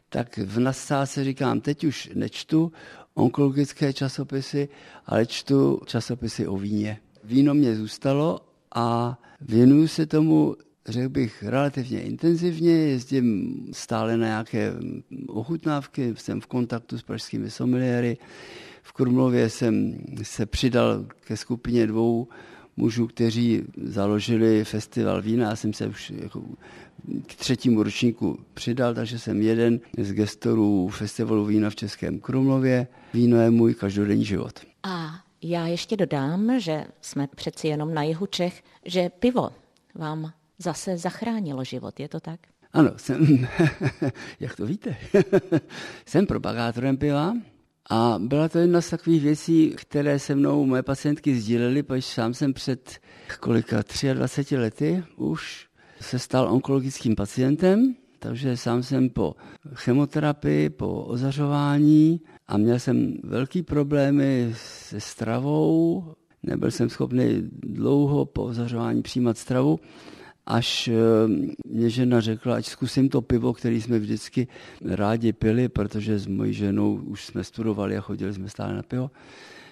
tak 0.09 0.37
v 0.37 0.59
nadsázce 0.59 1.23
říkám, 1.23 1.61
teď 1.61 1.83
už 1.83 2.09
nečtu 2.13 2.71
onkologické 3.13 3.93
časopisy, 3.93 4.69
ale 5.05 5.25
čtu 5.25 5.81
časopisy 5.85 6.47
o 6.47 6.57
víně. 6.57 6.99
Víno 7.23 7.53
mě 7.53 7.75
zůstalo 7.75 8.39
a 8.75 9.19
věnuju 9.41 9.87
se 9.87 10.05
tomu, 10.05 10.55
řekl 10.85 11.09
bych, 11.09 11.43
relativně 11.43 12.01
intenzivně, 12.01 12.71
jezdím 12.71 13.57
stále 13.71 14.17
na 14.17 14.25
nějaké 14.27 14.73
ochutnávky, 15.27 16.13
jsem 16.17 16.41
v 16.41 16.47
kontaktu 16.47 16.97
s 16.97 17.03
pražskými 17.03 17.51
sommeliéry. 17.51 18.17
V 18.83 18.91
Krumlově 18.91 19.49
jsem 19.49 19.99
se 20.23 20.45
přidal 20.45 21.05
ke 21.19 21.37
skupině 21.37 21.87
dvou 21.87 22.27
mužů, 22.77 23.07
kteří 23.07 23.63
založili 23.83 24.63
festival 24.63 25.21
vína. 25.21 25.49
Já 25.49 25.55
jsem 25.55 25.73
se 25.73 25.87
už 25.87 26.09
jako 26.09 26.41
k 27.27 27.35
třetímu 27.35 27.83
ročníku 27.83 28.39
přidal, 28.53 28.93
takže 28.93 29.19
jsem 29.19 29.41
jeden 29.41 29.79
z 29.97 30.13
gestorů 30.13 30.87
festivalu 30.87 31.45
vína 31.45 31.69
v 31.69 31.75
Českém 31.75 32.19
Krumlově. 32.19 32.87
Víno 33.13 33.37
je 33.37 33.49
můj 33.49 33.73
každodenní 33.73 34.25
život. 34.25 34.59
A 34.83 35.09
já 35.41 35.67
ještě 35.67 35.97
dodám, 35.97 36.59
že 36.59 36.85
jsme 37.01 37.27
přeci 37.27 37.67
jenom 37.67 37.93
na 37.93 38.03
jihu 38.03 38.25
Čech, 38.25 38.63
že 38.85 39.09
pivo 39.09 39.49
vám 39.95 40.33
zase 40.57 40.97
zachránilo 40.97 41.63
život, 41.63 41.99
je 41.99 42.09
to 42.09 42.19
tak? 42.19 42.39
Ano, 42.73 42.91
jsem, 42.97 43.47
jak 44.39 44.55
to 44.55 44.65
víte, 44.65 44.97
jsem 46.05 46.27
propagátorem 46.27 46.97
piva, 46.97 47.33
a 47.89 48.15
byla 48.19 48.49
to 48.49 48.59
jedna 48.59 48.81
z 48.81 48.89
takových 48.89 49.23
věcí, 49.23 49.73
které 49.77 50.19
se 50.19 50.35
mnou 50.35 50.65
moje 50.65 50.83
pacientky 50.83 51.39
sdílely, 51.39 51.83
protože 51.83 52.01
sám 52.01 52.33
jsem 52.33 52.53
před 52.53 52.99
kolika 53.39 53.83
23 54.13 54.57
lety 54.57 55.03
už 55.15 55.67
se 56.01 56.19
stal 56.19 56.53
onkologickým 56.53 57.15
pacientem, 57.15 57.95
takže 58.19 58.57
sám 58.57 58.83
jsem 58.83 59.09
po 59.09 59.35
chemoterapii, 59.73 60.69
po 60.69 61.03
ozařování 61.03 62.21
a 62.47 62.57
měl 62.57 62.79
jsem 62.79 63.13
velký 63.23 63.63
problémy 63.63 64.53
se 64.57 64.99
stravou, 64.99 66.03
nebyl 66.43 66.71
jsem 66.71 66.89
schopný 66.89 67.49
dlouho 67.51 68.25
po 68.25 68.43
ozařování 68.43 69.01
přijímat 69.01 69.37
stravu 69.37 69.79
až 70.47 70.87
eh, 70.87 70.93
mě 71.65 71.89
žena 71.89 72.21
řekla, 72.21 72.55
ať 72.55 72.65
zkusím 72.65 73.09
to 73.09 73.21
pivo, 73.21 73.53
který 73.53 73.81
jsme 73.81 73.99
vždycky 73.99 74.47
rádi 74.85 75.33
pili, 75.33 75.69
protože 75.69 76.19
s 76.19 76.27
mojí 76.27 76.53
ženou 76.53 76.95
už 76.95 77.25
jsme 77.25 77.43
studovali 77.43 77.97
a 77.97 78.01
chodili 78.01 78.33
jsme 78.33 78.49
stále 78.49 78.73
na 78.73 78.83
pivo, 78.83 79.11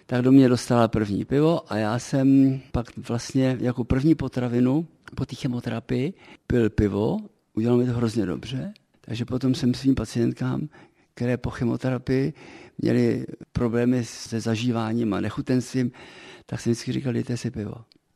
tak 0.05 0.21
do 0.21 0.31
mě 0.31 0.49
dostala 0.49 0.88
první 0.88 1.25
pivo 1.25 1.71
a 1.73 1.77
já 1.77 1.99
jsem 1.99 2.59
pak 2.71 2.85
vlastně 2.97 3.57
jako 3.59 3.83
první 3.83 4.15
potravinu 4.15 4.88
po 5.15 5.25
té 5.25 5.35
chemoterapii 5.35 6.13
pil 6.47 6.69
pivo, 6.69 7.17
udělalo 7.53 7.79
mi 7.79 7.85
to 7.85 7.93
hrozně 7.93 8.25
dobře, 8.25 8.73
takže 9.01 9.25
potom 9.25 9.55
jsem 9.55 9.73
svým 9.73 9.95
pacientkám, 9.95 10.67
které 11.13 11.38
po 11.38 11.49
chemoterapii 11.49 12.33
měli 12.77 13.25
problémy 13.51 14.05
se 14.05 14.39
zažíváním 14.39 15.13
a 15.13 15.21
nechutenstvím, 15.21 15.91
tak 16.45 16.59
jsem 16.59 16.71
vždycky 16.71 16.91
říkal, 16.91 17.13
dejte 17.13 17.38
si 17.38 17.51
pivo. 17.51 17.75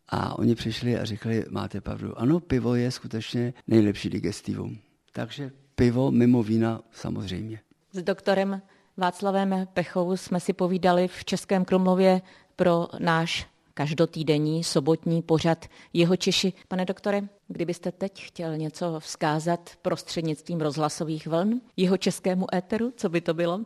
A 0.10 0.40
oni 0.40 0.56
přišli 0.56 1.00
a 1.00 1.06
řekli, 1.06 1.46
máte 1.50 1.82
pravdu. 1.82 2.20
Ano, 2.20 2.40
pivo 2.40 2.76
je 2.76 2.92
skutečně 2.92 3.54
nejlepší 3.68 4.10
digestivum. 4.10 4.78
Takže 5.14 5.52
pivo 5.76 6.12
mimo 6.12 6.44
vína 6.44 6.82
samozřejmě. 6.92 7.60
S 7.92 8.04
doktorem 8.04 8.62
Václavem 8.98 9.68
Pechou 9.74 10.18
jsme 10.18 10.40
si 10.40 10.54
povídali 10.54 11.08
v 11.08 11.26
Českém 11.26 11.66
Krumlově 11.66 12.22
pro 12.56 12.88
náš 13.00 13.48
každotýdenní 13.74 14.64
sobotní 14.64 15.22
pořad 15.22 15.66
Jeho 15.94 16.16
Češi. 16.16 16.54
Pane 16.68 16.86
doktore, 16.86 17.22
kdybyste 17.48 17.92
teď 17.92 18.24
chtěl 18.26 18.58
něco 18.58 19.00
vzkázat 19.00 19.70
prostřednictvím 19.82 20.62
rozhlasových 20.62 21.28
vln 21.28 21.62
jeho 21.78 21.98
českému 21.98 22.56
éteru, 22.56 22.94
co 22.98 23.10
by 23.10 23.22
to 23.22 23.34
bylo? 23.34 23.62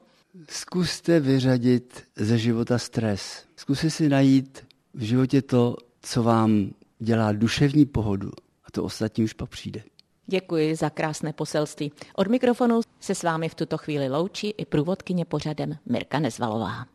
Zkuste 0.49 1.19
vyřadit 1.19 2.03
ze 2.15 2.37
života 2.37 2.77
stres. 2.77 3.45
Zkuste 3.55 3.89
si 3.89 4.09
najít 4.09 4.65
v 4.93 5.01
životě 5.01 5.41
to, 5.41 5.75
co 6.03 6.23
vám 6.23 6.69
dělá 6.99 7.31
duševní 7.31 7.85
pohodu 7.85 8.31
a 8.65 8.71
to 8.71 8.83
ostatní 8.83 9.23
už 9.23 9.33
pak 9.33 9.49
přijde. 9.49 9.83
Děkuji 10.27 10.75
za 10.75 10.89
krásné 10.89 11.33
poselství. 11.33 11.91
Od 12.15 12.27
mikrofonu 12.27 12.81
se 12.99 13.15
s 13.15 13.23
vámi 13.23 13.49
v 13.49 13.55
tuto 13.55 13.77
chvíli 13.77 14.09
loučí 14.09 14.49
i 14.57 14.65
průvodkyně 14.65 15.25
pořadem 15.25 15.77
Mirka 15.85 16.19
Nezvalová. 16.19 16.85